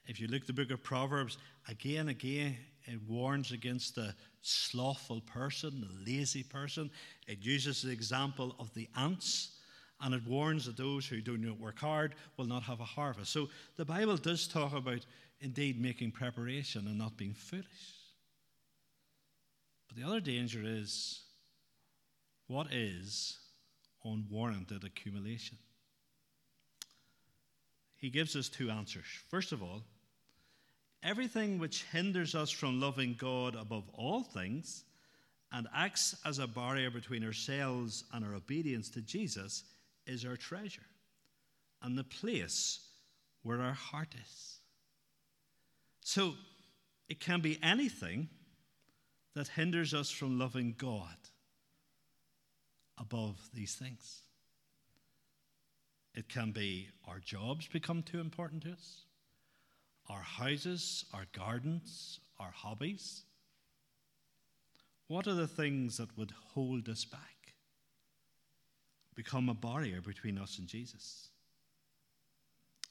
If 0.05 0.19
you 0.19 0.27
look 0.27 0.41
at 0.41 0.47
the 0.47 0.53
book 0.53 0.71
of 0.71 0.83
Proverbs, 0.83 1.37
again 1.67 2.01
and 2.01 2.09
again, 2.09 2.57
it 2.85 2.99
warns 3.07 3.51
against 3.51 3.95
the 3.95 4.13
slothful 4.41 5.21
person, 5.21 5.81
the 5.81 6.11
lazy 6.11 6.43
person. 6.43 6.91
It 7.27 7.39
uses 7.41 7.81
the 7.81 7.91
example 7.91 8.55
of 8.59 8.73
the 8.73 8.89
ants 8.97 9.51
and 10.01 10.13
it 10.13 10.27
warns 10.27 10.65
that 10.65 10.75
those 10.75 11.05
who 11.05 11.21
do 11.21 11.37
not 11.37 11.59
work 11.59 11.79
hard 11.79 12.15
will 12.35 12.45
not 12.45 12.63
have 12.63 12.81
a 12.81 12.85
harvest. 12.85 13.31
So 13.31 13.47
the 13.77 13.85
Bible 13.85 14.17
does 14.17 14.47
talk 14.47 14.73
about 14.73 15.05
indeed 15.39 15.81
making 15.81 16.11
preparation 16.11 16.87
and 16.87 16.97
not 16.97 17.15
being 17.15 17.33
foolish. 17.33 17.65
But 19.87 19.95
the 19.95 20.05
other 20.05 20.19
danger 20.19 20.61
is 20.61 21.21
what 22.47 22.67
is 22.73 23.37
unwarranted 24.03 24.83
accumulation? 24.83 25.57
He 27.95 28.09
gives 28.09 28.35
us 28.35 28.49
two 28.49 28.69
answers. 28.69 29.05
First 29.29 29.53
of 29.53 29.63
all, 29.63 29.83
everything 31.03 31.59
which 31.59 31.83
hinders 31.91 32.35
us 32.35 32.49
from 32.49 32.79
loving 32.79 33.15
God 33.17 33.55
above 33.55 33.83
all 33.93 34.23
things 34.23 34.83
and 35.51 35.67
acts 35.75 36.15
as 36.25 36.39
a 36.39 36.47
barrier 36.47 36.89
between 36.89 37.23
ourselves 37.23 38.05
and 38.13 38.25
our 38.25 38.35
obedience 38.35 38.89
to 38.89 39.01
Jesus 39.01 39.63
is 40.07 40.25
our 40.25 40.35
treasure 40.35 40.81
and 41.81 41.97
the 41.97 42.03
place 42.03 42.79
where 43.43 43.61
our 43.61 43.73
heart 43.73 44.15
is. 44.23 44.57
So 46.01 46.33
it 47.07 47.19
can 47.19 47.41
be 47.41 47.59
anything 47.61 48.29
that 49.35 49.47
hinders 49.47 49.93
us 49.93 50.09
from 50.09 50.39
loving 50.39 50.75
God 50.77 51.17
above 52.97 53.37
these 53.53 53.75
things. 53.75 54.21
It 56.15 56.29
can 56.29 56.51
be 56.51 56.89
our 57.07 57.19
jobs 57.19 57.67
become 57.67 58.03
too 58.03 58.19
important 58.19 58.63
to 58.63 58.71
us, 58.71 59.01
our 60.09 60.21
houses, 60.21 61.05
our 61.13 61.25
gardens, 61.33 62.19
our 62.39 62.51
hobbies. 62.51 63.23
What 65.07 65.27
are 65.27 65.33
the 65.33 65.47
things 65.47 65.97
that 65.97 66.17
would 66.17 66.31
hold 66.53 66.89
us 66.89 67.05
back? 67.05 67.33
become 69.15 69.49
a 69.49 69.53
barrier 69.53 70.01
between 70.01 70.37
us 70.37 70.57
and 70.57 70.67
Jesus. 70.67 71.29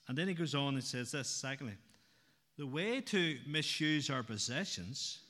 And 0.09 0.17
then 0.17 0.29
he 0.29 0.35
goes 0.35 0.55
on 0.55 0.75
and 0.75 0.85
says 0.85 1.13
this, 1.13 1.29
secondly, 1.29 1.75
The 2.59 2.67
way 2.67 3.01
to 3.01 3.39
misuse 3.47 4.11
our 4.11 4.23
possessions 4.23 5.21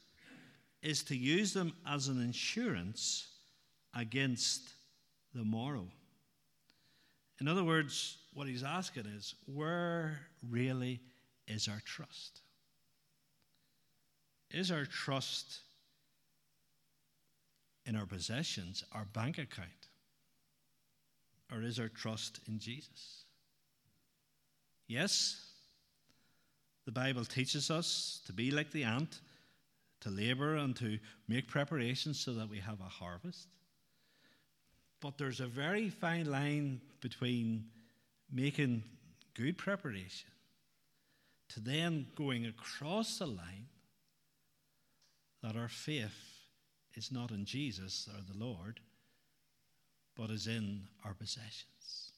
is 0.82 1.02
to 1.04 1.16
use 1.16 1.52
them 1.52 1.72
as 1.86 2.08
an 2.08 2.20
insurance 2.20 3.28
against 3.94 4.70
the 5.34 5.44
morrow. 5.44 5.86
In 7.40 7.48
other 7.48 7.64
words, 7.64 8.18
what 8.34 8.46
he's 8.46 8.62
asking 8.62 9.06
is 9.06 9.34
where 9.46 10.20
really 10.48 11.00
is 11.46 11.68
our 11.68 11.80
trust? 11.84 12.40
Is 14.50 14.70
our 14.70 14.84
trust 14.84 15.60
in 17.86 17.96
our 17.96 18.06
possessions, 18.06 18.84
our 18.92 19.06
bank 19.06 19.38
account? 19.38 19.68
Or 21.52 21.62
is 21.62 21.78
our 21.78 21.88
trust 21.88 22.40
in 22.48 22.58
Jesus? 22.58 23.24
Yes, 24.86 25.40
the 26.84 26.92
Bible 26.92 27.24
teaches 27.24 27.70
us 27.70 28.20
to 28.26 28.32
be 28.32 28.50
like 28.50 28.70
the 28.72 28.84
ant, 28.84 29.20
to 30.00 30.10
labor 30.10 30.56
and 30.56 30.74
to 30.76 30.98
make 31.28 31.48
preparations 31.48 32.18
so 32.18 32.32
that 32.34 32.48
we 32.48 32.58
have 32.58 32.80
a 32.80 32.84
harvest. 32.84 33.48
But 35.00 35.18
there's 35.18 35.40
a 35.40 35.46
very 35.46 35.88
fine 35.88 36.26
line 36.30 36.80
between 37.00 37.66
making 38.30 38.82
good 39.34 39.58
preparation 39.58 40.31
to 41.54 41.60
then 41.60 42.06
going 42.14 42.46
across 42.46 43.18
the 43.18 43.26
line 43.26 43.66
that 45.42 45.56
our 45.56 45.68
faith 45.68 46.38
is 46.94 47.10
not 47.10 47.30
in 47.30 47.44
Jesus 47.44 48.08
or 48.14 48.22
the 48.22 48.44
Lord, 48.44 48.80
but 50.16 50.30
is 50.30 50.46
in 50.46 50.82
our 51.04 51.14
possessions. 51.14 52.12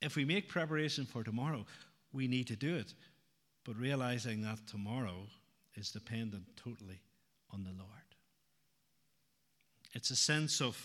If 0.00 0.16
we 0.16 0.24
make 0.24 0.48
preparation 0.48 1.04
for 1.04 1.22
tomorrow, 1.22 1.64
we 2.12 2.26
need 2.26 2.46
to 2.48 2.56
do 2.56 2.74
it, 2.76 2.94
but 3.64 3.76
realizing 3.76 4.42
that 4.42 4.66
tomorrow 4.66 5.26
is 5.76 5.90
dependent 5.90 6.44
totally 6.56 7.00
on 7.52 7.62
the 7.62 7.70
Lord. 7.70 7.88
It's 9.92 10.10
a 10.10 10.16
sense 10.16 10.60
of 10.60 10.76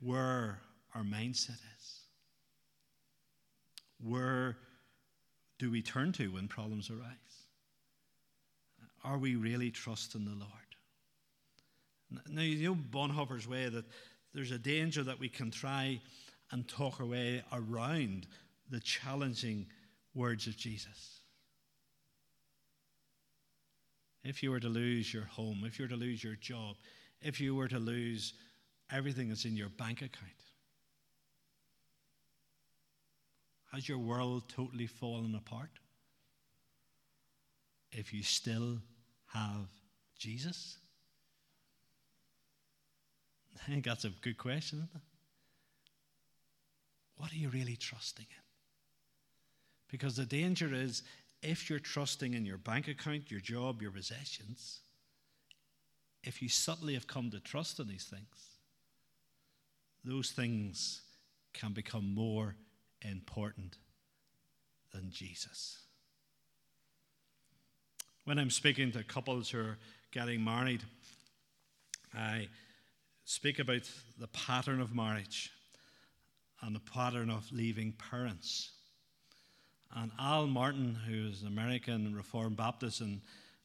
where 0.00 0.60
our 0.94 1.02
mindset 1.02 1.58
is. 1.78 2.00
Where 4.00 4.56
do 5.58 5.70
we 5.70 5.82
turn 5.82 6.12
to 6.12 6.28
when 6.28 6.48
problems 6.48 6.90
arise? 6.90 7.46
Are 9.04 9.18
we 9.18 9.36
really 9.36 9.70
trusting 9.70 10.24
the 10.24 10.30
Lord? 10.30 10.52
Now, 12.28 12.42
you 12.42 12.68
know 12.68 12.74
Bonhoeffer's 12.90 13.46
way 13.46 13.68
that 13.68 13.84
there's 14.34 14.50
a 14.50 14.58
danger 14.58 15.02
that 15.02 15.18
we 15.18 15.28
can 15.28 15.50
try 15.50 16.00
and 16.50 16.66
talk 16.66 17.00
our 17.00 17.06
way 17.06 17.42
around 17.52 18.26
the 18.70 18.80
challenging 18.80 19.66
words 20.14 20.46
of 20.46 20.56
Jesus. 20.56 21.20
If 24.24 24.42
you 24.42 24.50
were 24.50 24.60
to 24.60 24.68
lose 24.68 25.12
your 25.12 25.24
home, 25.24 25.64
if 25.66 25.78
you 25.78 25.84
were 25.84 25.90
to 25.90 25.96
lose 25.96 26.22
your 26.22 26.34
job, 26.36 26.76
if 27.22 27.40
you 27.40 27.54
were 27.54 27.68
to 27.68 27.78
lose 27.78 28.34
everything 28.90 29.28
that's 29.28 29.44
in 29.44 29.56
your 29.56 29.68
bank 29.68 29.98
account, 29.98 30.32
has 33.72 33.88
your 33.88 33.98
world 33.98 34.44
totally 34.48 34.86
fallen 34.86 35.34
apart? 35.34 35.70
If 37.92 38.12
you 38.12 38.22
still 38.22 38.78
have 39.28 39.68
Jesus? 40.18 40.78
I 43.62 43.70
think 43.70 43.84
that's 43.84 44.04
a 44.04 44.10
good 44.22 44.38
question, 44.38 44.88
What 47.16 47.32
are 47.32 47.36
you 47.36 47.48
really 47.48 47.76
trusting 47.76 48.26
in? 48.28 48.42
Because 49.90 50.16
the 50.16 50.26
danger 50.26 50.72
is 50.72 51.02
if 51.42 51.70
you're 51.70 51.78
trusting 51.78 52.34
in 52.34 52.44
your 52.44 52.58
bank 52.58 52.88
account, 52.88 53.30
your 53.30 53.40
job, 53.40 53.80
your 53.80 53.90
possessions, 53.90 54.80
if 56.24 56.42
you 56.42 56.48
subtly 56.48 56.94
have 56.94 57.06
come 57.06 57.30
to 57.30 57.40
trust 57.40 57.80
in 57.80 57.88
these 57.88 58.04
things, 58.04 58.58
those 60.04 60.30
things 60.30 61.02
can 61.52 61.72
become 61.72 62.14
more 62.14 62.54
important 63.02 63.76
than 64.92 65.10
Jesus. 65.10 65.78
When 68.24 68.38
I'm 68.38 68.50
speaking 68.50 68.92
to 68.92 69.02
couples 69.04 69.50
who 69.50 69.60
are 69.60 69.78
getting 70.12 70.44
married, 70.44 70.82
I 72.14 72.48
speak 73.24 73.58
about 73.58 73.88
the 74.18 74.28
pattern 74.28 74.80
of 74.80 74.94
marriage 74.94 75.50
and 76.62 76.74
the 76.74 76.80
pattern 76.80 77.30
of 77.30 77.50
leaving 77.52 77.92
parents. 78.10 78.72
And 79.94 80.10
Al 80.18 80.46
Martin, 80.46 80.96
who 81.06 81.28
is 81.28 81.42
an 81.42 81.48
American 81.48 82.14
Reformed 82.14 82.56
Baptist, 82.56 83.00
and 83.00 83.20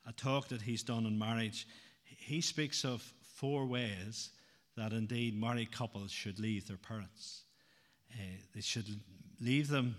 a 0.08 0.14
talk 0.14 0.48
that 0.50 0.62
he's 0.62 0.84
done 0.84 1.06
on 1.06 1.18
marriage, 1.18 1.68
he 2.06 2.42
speaks 2.42 2.84
of 2.84 3.02
four 3.36 3.66
ways 3.66 4.30
that 4.76 4.94
indeed 4.94 5.40
married 5.40 5.72
couples 5.72 6.12
should 6.12 6.40
leave 6.40 6.68
their 6.68 6.78
parents. 6.78 7.43
Uh, 8.14 8.24
they 8.54 8.62
should 8.62 8.88
leave 9.40 9.68
them 9.68 9.96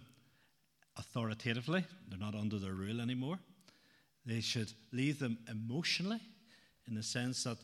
authoritatively, 0.96 1.84
they're 2.08 2.18
not 2.18 2.34
under 2.34 2.58
their 2.58 2.74
rule 2.74 3.00
anymore. 3.00 3.38
They 4.26 4.40
should 4.40 4.72
leave 4.92 5.18
them 5.18 5.38
emotionally, 5.50 6.20
in 6.86 6.94
the 6.94 7.02
sense 7.02 7.44
that 7.44 7.58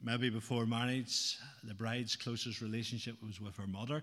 Maybe 0.00 0.30
before 0.30 0.64
marriage, 0.64 1.38
the 1.64 1.74
bride's 1.74 2.14
closest 2.14 2.60
relationship 2.60 3.16
was 3.24 3.40
with 3.40 3.56
her 3.56 3.66
mother, 3.66 4.02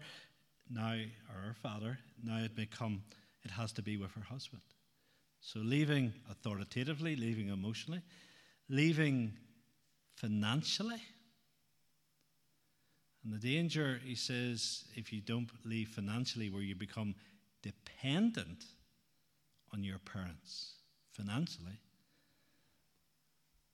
now, 0.69 0.93
or 0.93 1.41
her 1.41 1.53
father. 1.53 1.97
Now 2.21 2.39
it 2.39 2.51
may 2.57 2.65
come, 2.65 3.01
it 3.43 3.51
has 3.51 3.71
to 3.73 3.81
be 3.81 3.95
with 3.95 4.11
her 4.11 4.21
husband. 4.21 4.61
So 5.39 5.59
leaving 5.59 6.13
authoritatively, 6.29 7.15
leaving 7.15 7.47
emotionally, 7.49 8.01
leaving 8.67 9.33
financially. 10.15 11.01
And 13.25 13.33
the 13.33 13.39
danger, 13.39 13.99
he 14.05 14.13
says, 14.13 14.83
if 14.95 15.11
you 15.11 15.19
don't 15.19 15.49
leave 15.65 15.89
financially, 15.89 16.51
where 16.51 16.61
you 16.61 16.75
become 16.75 17.15
dependent 17.63 18.65
on 19.73 19.83
your 19.83 19.97
parents 19.97 20.73
financially, 21.11 21.79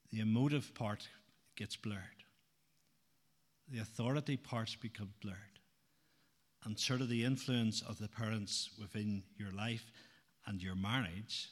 the 0.09 0.21
emotive 0.21 0.73
part 0.73 1.05
gets 1.57 1.75
blurred. 1.75 2.23
The 3.67 3.79
authority 3.79 4.37
parts 4.37 4.75
become 4.75 5.09
blurred. 5.21 5.35
And 6.63 6.79
sort 6.79 7.01
of 7.01 7.09
the 7.09 7.25
influence 7.25 7.81
of 7.81 7.97
the 7.97 8.07
parents 8.07 8.69
within 8.79 9.23
your 9.37 9.51
life 9.51 9.91
and 10.45 10.61
your 10.61 10.75
marriage 10.75 11.49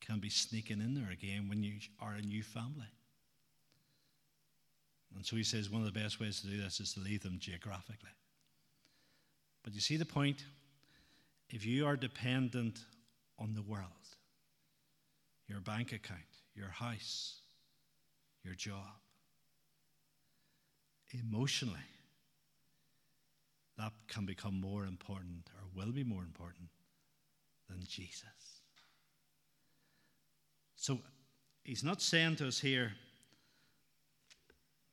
can 0.00 0.20
be 0.20 0.30
sneaking 0.30 0.80
in 0.80 0.94
there 0.94 1.10
again 1.10 1.48
when 1.50 1.62
you 1.62 1.74
are 2.00 2.14
a 2.14 2.22
new 2.22 2.42
family. 2.42 2.88
And 5.14 5.24
so 5.24 5.36
he 5.36 5.44
says 5.44 5.70
one 5.70 5.82
of 5.82 5.92
the 5.92 6.00
best 6.00 6.20
ways 6.20 6.40
to 6.40 6.46
do 6.46 6.60
this 6.60 6.80
is 6.80 6.94
to 6.94 7.00
leave 7.00 7.22
them 7.22 7.38
geographically. 7.38 8.10
But 9.62 9.74
you 9.74 9.80
see 9.80 9.96
the 9.96 10.04
point? 10.04 10.44
If 11.50 11.64
you 11.66 11.86
are 11.86 11.96
dependent 11.96 12.80
on 13.38 13.54
the 13.54 13.62
world, 13.62 13.86
your 15.46 15.60
bank 15.60 15.92
account, 15.92 16.20
your 16.54 16.68
house, 16.68 17.40
your 18.42 18.54
job. 18.54 18.98
Emotionally, 21.12 21.78
that 23.76 23.92
can 24.08 24.24
become 24.24 24.58
more 24.60 24.84
important 24.84 25.50
or 25.54 25.68
will 25.78 25.92
be 25.92 26.04
more 26.04 26.22
important 26.22 26.68
than 27.68 27.80
Jesus. 27.86 28.62
So 30.76 30.98
he's 31.62 31.84
not 31.84 32.00
saying 32.00 32.36
to 32.36 32.48
us 32.48 32.58
here, 32.58 32.92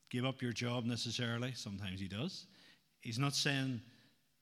give 0.09 0.25
up 0.25 0.41
your 0.41 0.53
job 0.53 0.85
necessarily. 0.85 1.53
Sometimes 1.53 1.99
he 1.99 2.07
does. 2.07 2.45
He's 3.01 3.19
not 3.19 3.35
saying, 3.35 3.81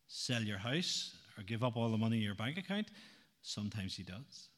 sell 0.07 0.41
your 0.41 0.57
house 0.57 1.15
or 1.37 1.43
give 1.43 1.63
up 1.63 1.77
all 1.77 1.89
the 1.89 1.97
money 1.97 2.17
in 2.17 2.23
your 2.23 2.35
bank 2.35 2.57
account. 2.57 2.87
Sometimes 3.41 3.95
he 3.95 4.03
does. 4.03 4.49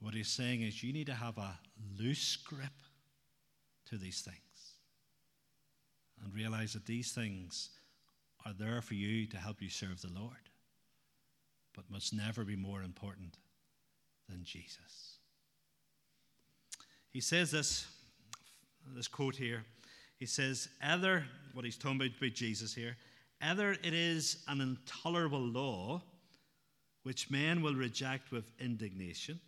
What 0.00 0.14
he's 0.14 0.28
saying 0.28 0.62
is 0.62 0.82
you 0.82 0.92
need 0.92 1.06
to 1.06 1.14
have 1.14 1.38
a 1.38 1.58
loose 1.98 2.36
grip 2.36 2.72
to 3.88 3.96
these 3.96 4.20
things 4.20 4.36
and 6.22 6.34
realize 6.34 6.72
that 6.74 6.86
these 6.86 7.12
things 7.12 7.70
are 8.44 8.52
there 8.52 8.82
for 8.82 8.94
you 8.94 9.26
to 9.26 9.36
help 9.36 9.62
you 9.62 9.68
serve 9.68 10.00
the 10.02 10.12
Lord, 10.12 10.50
but 11.74 11.90
must 11.90 12.14
never 12.14 12.44
be 12.44 12.56
more 12.56 12.82
important 12.82 13.38
than 14.28 14.44
Jesus. 14.44 15.18
He 17.10 17.20
says 17.20 17.50
this, 17.50 17.86
this 18.94 19.08
quote 19.08 19.36
here. 19.36 19.64
He 20.18 20.26
says, 20.26 20.68
either, 20.82 21.24
what 21.52 21.64
he's 21.64 21.76
talking 21.76 21.96
about, 21.96 22.34
Jesus 22.34 22.74
here, 22.74 22.96
either 23.42 23.72
it 23.72 23.94
is 23.94 24.44
an 24.48 24.60
intolerable 24.60 25.40
law 25.40 26.02
which 27.02 27.30
men 27.30 27.62
will 27.62 27.74
reject 27.74 28.32
with 28.32 28.50
indignation 28.58 29.38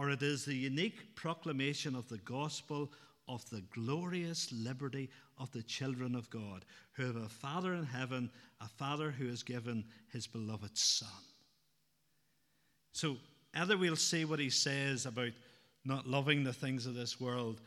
or 0.00 0.08
it 0.08 0.22
is 0.22 0.44
the 0.46 0.54
unique 0.54 1.14
proclamation 1.14 1.94
of 1.94 2.08
the 2.08 2.18
gospel 2.18 2.90
of 3.28 3.48
the 3.50 3.62
glorious 3.74 4.50
liberty 4.50 5.10
of 5.38 5.50
the 5.52 5.62
children 5.62 6.14
of 6.14 6.30
God, 6.30 6.64
who 6.92 7.04
have 7.04 7.16
a 7.16 7.28
Father 7.28 7.74
in 7.74 7.84
heaven, 7.84 8.30
a 8.62 8.68
Father 8.68 9.10
who 9.10 9.28
has 9.28 9.42
given 9.42 9.84
his 10.10 10.26
beloved 10.26 10.76
Son. 10.76 11.08
So 12.92 13.16
either 13.54 13.76
we'll 13.76 13.94
see 13.94 14.24
what 14.24 14.38
he 14.38 14.48
says 14.48 15.04
about 15.04 15.32
not 15.84 16.06
loving 16.06 16.44
the 16.44 16.52
things 16.52 16.86
of 16.86 16.94
this 16.94 17.20
world 17.20 17.60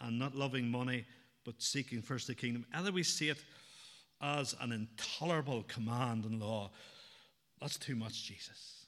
and 0.00 0.18
not 0.18 0.34
loving 0.34 0.68
money, 0.68 1.04
but 1.44 1.62
seeking 1.62 2.02
first 2.02 2.26
the 2.26 2.34
kingdom. 2.34 2.66
Either 2.74 2.92
we 2.92 3.02
see 3.02 3.28
it 3.28 3.42
as 4.20 4.54
an 4.60 4.72
intolerable 4.72 5.64
command 5.68 6.24
and 6.24 6.40
law. 6.40 6.70
That's 7.60 7.78
too 7.78 7.96
much, 7.96 8.24
Jesus. 8.24 8.86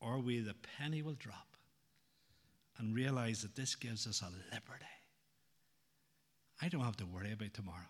Or 0.00 0.18
we, 0.18 0.40
the 0.40 0.54
penny 0.78 1.02
will 1.02 1.14
drop 1.14 1.56
and 2.78 2.94
realize 2.94 3.42
that 3.42 3.54
this 3.54 3.74
gives 3.74 4.06
us 4.06 4.22
a 4.22 4.30
liberty. 4.54 4.84
I 6.62 6.68
don't 6.68 6.80
have 6.82 6.96
to 6.98 7.06
worry 7.06 7.32
about 7.32 7.52
tomorrow. 7.54 7.88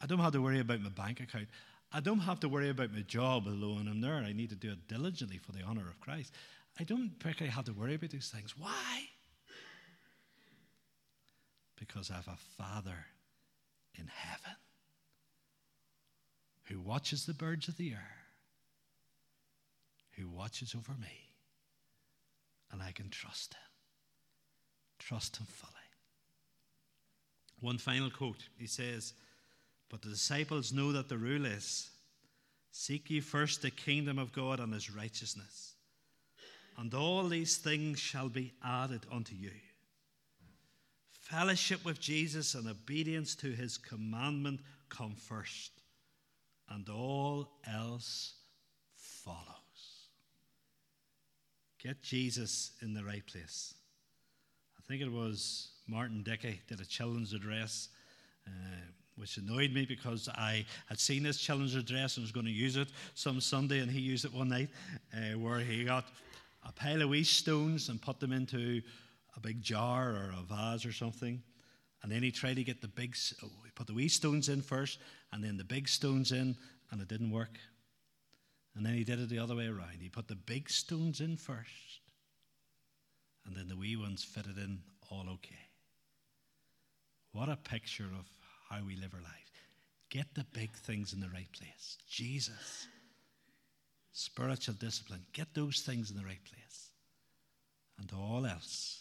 I 0.00 0.06
don't 0.06 0.20
have 0.20 0.32
to 0.32 0.42
worry 0.42 0.60
about 0.60 0.80
my 0.80 0.88
bank 0.88 1.20
account. 1.20 1.48
I 1.92 2.00
don't 2.00 2.20
have 2.20 2.40
to 2.40 2.48
worry 2.48 2.70
about 2.70 2.92
my 2.92 3.00
job, 3.00 3.44
although 3.46 3.74
when 3.74 3.88
I'm 3.88 4.00
there, 4.00 4.14
I 4.14 4.32
need 4.32 4.50
to 4.50 4.56
do 4.56 4.70
it 4.70 4.88
diligently 4.88 5.38
for 5.38 5.52
the 5.52 5.62
honor 5.62 5.88
of 5.88 6.00
Christ. 6.00 6.32
I 6.78 6.84
don't 6.84 7.18
particularly 7.18 7.52
have 7.52 7.64
to 7.64 7.72
worry 7.72 7.96
about 7.96 8.10
these 8.10 8.28
things. 8.28 8.56
Why? 8.56 9.08
Because 11.80 12.10
I 12.10 12.14
have 12.14 12.28
a 12.28 12.36
Father 12.62 13.06
in 13.98 14.06
heaven 14.06 14.56
who 16.64 16.78
watches 16.78 17.24
the 17.26 17.34
birds 17.34 17.66
of 17.66 17.76
the 17.78 17.90
air, 17.90 18.16
who 20.12 20.28
watches 20.28 20.74
over 20.76 20.92
me, 21.00 21.32
and 22.70 22.82
I 22.82 22.92
can 22.92 23.08
trust 23.08 23.54
him. 23.54 23.60
Trust 24.98 25.38
him 25.38 25.46
fully. 25.46 25.72
One 27.60 27.78
final 27.78 28.10
quote 28.10 28.44
he 28.56 28.66
says, 28.66 29.14
But 29.88 30.02
the 30.02 30.10
disciples 30.10 30.72
know 30.72 30.92
that 30.92 31.08
the 31.08 31.18
rule 31.18 31.46
is 31.46 31.90
seek 32.72 33.10
ye 33.10 33.20
first 33.20 33.62
the 33.62 33.70
kingdom 33.70 34.18
of 34.18 34.32
God 34.32 34.60
and 34.60 34.72
his 34.72 34.94
righteousness, 34.94 35.74
and 36.78 36.92
all 36.94 37.26
these 37.26 37.56
things 37.56 37.98
shall 37.98 38.28
be 38.28 38.52
added 38.62 39.00
unto 39.10 39.34
you. 39.34 39.50
Fellowship 41.30 41.84
with 41.84 42.00
Jesus 42.00 42.56
and 42.56 42.68
obedience 42.68 43.36
to 43.36 43.52
his 43.52 43.78
commandment 43.78 44.58
come 44.88 45.14
first, 45.14 45.70
and 46.68 46.88
all 46.88 47.48
else 47.72 48.34
follows. 48.96 49.46
Get 51.80 52.02
Jesus 52.02 52.72
in 52.82 52.94
the 52.94 53.04
right 53.04 53.24
place. 53.24 53.74
I 54.76 54.82
think 54.88 55.02
it 55.02 55.12
was 55.12 55.68
Martin 55.86 56.24
Dickey 56.24 56.62
did 56.66 56.80
a 56.80 56.84
children's 56.84 57.32
address, 57.32 57.90
uh, 58.48 58.50
which 59.14 59.36
annoyed 59.36 59.72
me 59.72 59.86
because 59.86 60.28
I 60.28 60.66
had 60.88 60.98
seen 60.98 61.22
this 61.22 61.38
children's 61.38 61.76
address 61.76 62.16
and 62.16 62.24
was 62.24 62.32
going 62.32 62.46
to 62.46 62.52
use 62.52 62.76
it 62.76 62.88
some 63.14 63.40
Sunday, 63.40 63.78
and 63.78 63.90
he 63.90 64.00
used 64.00 64.24
it 64.24 64.34
one 64.34 64.48
night 64.48 64.70
uh, 65.14 65.38
where 65.38 65.60
he 65.60 65.84
got 65.84 66.06
a 66.66 66.72
pile 66.72 67.02
of 67.02 67.08
wee 67.08 67.22
stones 67.22 67.88
and 67.88 68.02
put 68.02 68.18
them 68.18 68.32
into 68.32 68.82
a 69.36 69.40
big 69.40 69.62
jar 69.62 70.10
or 70.10 70.34
a 70.38 70.42
vase 70.42 70.84
or 70.84 70.92
something. 70.92 71.42
And 72.02 72.10
then 72.10 72.22
he 72.22 72.30
tried 72.30 72.56
to 72.56 72.64
get 72.64 72.80
the 72.80 72.88
big, 72.88 73.16
oh, 73.42 73.50
he 73.64 73.70
put 73.74 73.86
the 73.86 73.94
wee 73.94 74.08
stones 74.08 74.48
in 74.48 74.62
first 74.62 74.98
and 75.32 75.44
then 75.44 75.56
the 75.56 75.64
big 75.64 75.88
stones 75.88 76.32
in, 76.32 76.56
and 76.90 77.00
it 77.00 77.08
didn't 77.08 77.30
work. 77.30 77.58
And 78.74 78.84
then 78.84 78.94
he 78.94 79.04
did 79.04 79.20
it 79.20 79.28
the 79.28 79.38
other 79.38 79.56
way 79.56 79.66
around. 79.66 79.98
He 80.00 80.08
put 80.08 80.28
the 80.28 80.36
big 80.36 80.70
stones 80.70 81.20
in 81.20 81.36
first, 81.36 82.00
and 83.44 83.54
then 83.54 83.68
the 83.68 83.76
wee 83.76 83.96
ones 83.96 84.24
fitted 84.24 84.56
in 84.56 84.80
all 85.10 85.26
okay. 85.34 85.54
What 87.32 87.48
a 87.48 87.56
picture 87.56 88.04
of 88.18 88.26
how 88.68 88.84
we 88.84 88.96
live 88.96 89.14
our 89.14 89.20
life. 89.20 89.32
Get 90.08 90.34
the 90.34 90.46
big 90.52 90.72
things 90.72 91.12
in 91.12 91.20
the 91.20 91.28
right 91.28 91.50
place. 91.52 91.98
Jesus, 92.08 92.88
spiritual 94.12 94.74
discipline, 94.74 95.24
get 95.32 95.54
those 95.54 95.80
things 95.80 96.10
in 96.10 96.16
the 96.16 96.24
right 96.24 96.44
place. 96.44 96.90
And 97.98 98.10
all 98.12 98.46
else 98.46 99.00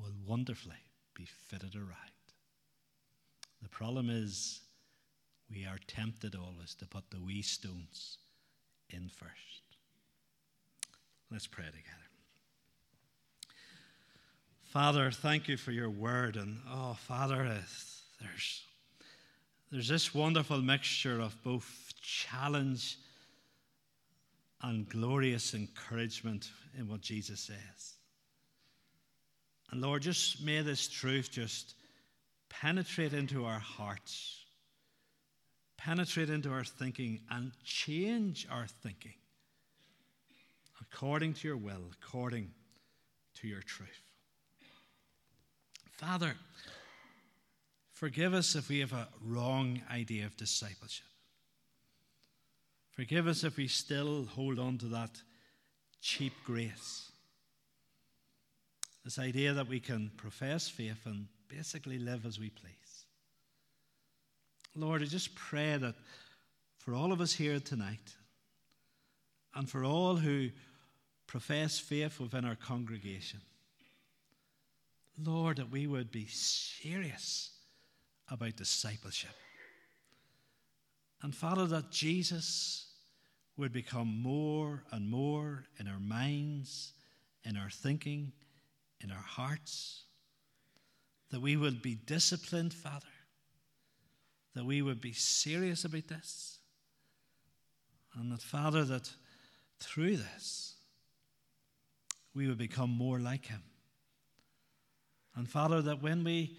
will 0.00 0.12
wonderfully 0.26 0.76
be 1.14 1.26
fitted 1.48 1.74
aright. 1.74 2.12
The 3.62 3.68
problem 3.68 4.10
is 4.10 4.60
we 5.50 5.64
are 5.64 5.78
tempted 5.86 6.34
always 6.34 6.74
to 6.76 6.86
put 6.86 7.10
the 7.10 7.20
wee 7.20 7.42
stones 7.42 8.18
in 8.90 9.08
first. 9.08 9.62
Let's 11.30 11.46
pray 11.46 11.66
together. 11.66 12.06
Father, 14.64 15.10
thank 15.10 15.48
you 15.48 15.56
for 15.56 15.72
your 15.72 15.90
word. 15.90 16.36
And 16.36 16.58
oh, 16.70 16.94
Father, 16.94 17.42
uh, 17.42 17.58
there's, 18.20 18.62
there's 19.72 19.88
this 19.88 20.14
wonderful 20.14 20.60
mixture 20.60 21.20
of 21.20 21.34
both 21.42 21.94
challenge 22.00 22.98
and 24.62 24.88
glorious 24.88 25.54
encouragement 25.54 26.50
in 26.78 26.88
what 26.88 27.00
Jesus 27.00 27.40
says. 27.40 27.95
And 29.70 29.80
Lord, 29.80 30.02
just 30.02 30.42
may 30.42 30.62
this 30.62 30.88
truth 30.88 31.30
just 31.30 31.74
penetrate 32.48 33.12
into 33.12 33.44
our 33.44 33.58
hearts, 33.58 34.44
penetrate 35.76 36.30
into 36.30 36.50
our 36.50 36.64
thinking, 36.64 37.20
and 37.30 37.52
change 37.64 38.46
our 38.50 38.66
thinking 38.82 39.14
according 40.80 41.34
to 41.34 41.48
your 41.48 41.56
will, 41.56 41.90
according 42.02 42.50
to 43.34 43.48
your 43.48 43.60
truth. 43.60 43.88
Father, 45.92 46.34
forgive 47.92 48.34
us 48.34 48.54
if 48.54 48.68
we 48.68 48.80
have 48.80 48.92
a 48.92 49.08
wrong 49.22 49.80
idea 49.90 50.26
of 50.26 50.36
discipleship. 50.36 51.06
Forgive 52.92 53.26
us 53.26 53.44
if 53.44 53.56
we 53.56 53.68
still 53.68 54.24
hold 54.24 54.58
on 54.58 54.78
to 54.78 54.86
that 54.86 55.10
cheap 56.00 56.32
grace. 56.44 57.12
This 59.06 59.20
idea 59.20 59.52
that 59.52 59.68
we 59.68 59.78
can 59.78 60.10
profess 60.16 60.68
faith 60.68 61.06
and 61.06 61.28
basically 61.46 61.96
live 61.96 62.26
as 62.26 62.40
we 62.40 62.50
please. 62.50 63.04
Lord, 64.74 65.00
I 65.00 65.04
just 65.04 65.32
pray 65.36 65.76
that 65.76 65.94
for 66.78 66.92
all 66.92 67.12
of 67.12 67.20
us 67.20 67.32
here 67.32 67.60
tonight, 67.60 68.16
and 69.54 69.70
for 69.70 69.84
all 69.84 70.16
who 70.16 70.48
profess 71.28 71.78
faith 71.78 72.18
within 72.18 72.44
our 72.44 72.56
congregation, 72.56 73.38
Lord, 75.22 75.58
that 75.58 75.70
we 75.70 75.86
would 75.86 76.10
be 76.10 76.26
serious 76.26 77.50
about 78.28 78.56
discipleship. 78.56 79.36
And 81.22 81.32
Father, 81.32 81.66
that 81.68 81.92
Jesus 81.92 82.88
would 83.56 83.72
become 83.72 84.20
more 84.20 84.82
and 84.90 85.08
more 85.08 85.62
in 85.78 85.86
our 85.86 86.00
minds, 86.00 86.92
in 87.44 87.56
our 87.56 87.70
thinking, 87.70 88.32
in 89.02 89.10
our 89.10 89.16
hearts, 89.16 90.04
that 91.30 91.40
we 91.40 91.56
would 91.56 91.82
be 91.82 91.94
disciplined, 91.94 92.72
Father, 92.72 93.06
that 94.54 94.64
we 94.64 94.82
would 94.82 95.00
be 95.00 95.12
serious 95.12 95.84
about 95.84 96.08
this, 96.08 96.58
and 98.14 98.32
that, 98.32 98.42
Father, 98.42 98.84
that 98.84 99.10
through 99.80 100.16
this, 100.16 100.76
we 102.34 102.46
would 102.46 102.58
become 102.58 102.90
more 102.90 103.18
like 103.18 103.46
Him. 103.46 103.62
And, 105.34 105.48
Father, 105.48 105.82
that 105.82 106.02
when 106.02 106.24
we 106.24 106.56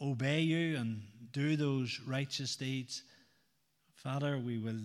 obey 0.00 0.40
you 0.40 0.76
and 0.76 1.02
do 1.32 1.56
those 1.56 2.00
righteous 2.06 2.56
deeds, 2.56 3.02
Father, 3.94 4.38
we 4.38 4.58
will 4.58 4.80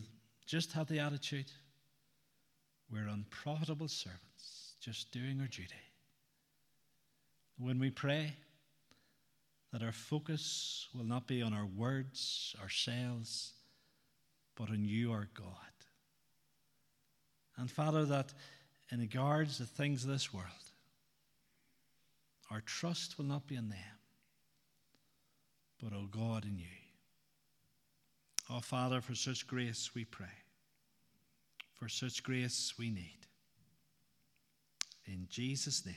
just 0.45 0.71
have 0.73 0.87
the 0.87 0.99
attitude 0.99 1.51
we're 2.91 3.07
unprofitable 3.07 3.87
servants, 3.87 4.75
just 4.79 5.11
doing 5.11 5.39
our 5.41 5.47
duty 5.47 5.73
when 7.57 7.79
we 7.79 7.89
pray, 7.89 8.33
that 9.71 9.81
our 9.81 9.91
focus 9.91 10.87
will 10.93 11.03
not 11.03 11.27
be 11.27 11.41
on 11.41 11.53
our 11.53 11.65
words, 11.65 12.55
ourselves, 12.61 13.53
but 14.55 14.69
on 14.69 14.85
you, 14.85 15.11
our 15.11 15.27
God. 15.33 15.47
And 17.57 17.69
Father, 17.69 18.05
that 18.05 18.33
in 18.91 18.99
regards 18.99 19.57
to 19.57 19.65
things 19.65 20.03
of 20.03 20.11
this 20.11 20.33
world, 20.33 20.47
our 22.51 22.61
trust 22.61 23.17
will 23.17 23.25
not 23.25 23.47
be 23.47 23.55
in 23.55 23.69
them, 23.69 23.79
but, 25.81 25.91
O 25.91 26.01
oh 26.03 26.07
God, 26.07 26.45
in 26.45 26.59
you. 26.59 26.65
Oh, 28.49 28.59
Father, 28.59 29.01
for 29.01 29.15
such 29.15 29.47
grace 29.47 29.91
we 29.95 30.05
pray. 30.05 30.27
For 31.73 31.89
such 31.89 32.21
grace 32.21 32.73
we 32.77 32.91
need. 32.91 33.19
In 35.05 35.25
Jesus' 35.29 35.85
name. 35.85 35.95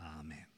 Amen. 0.00 0.49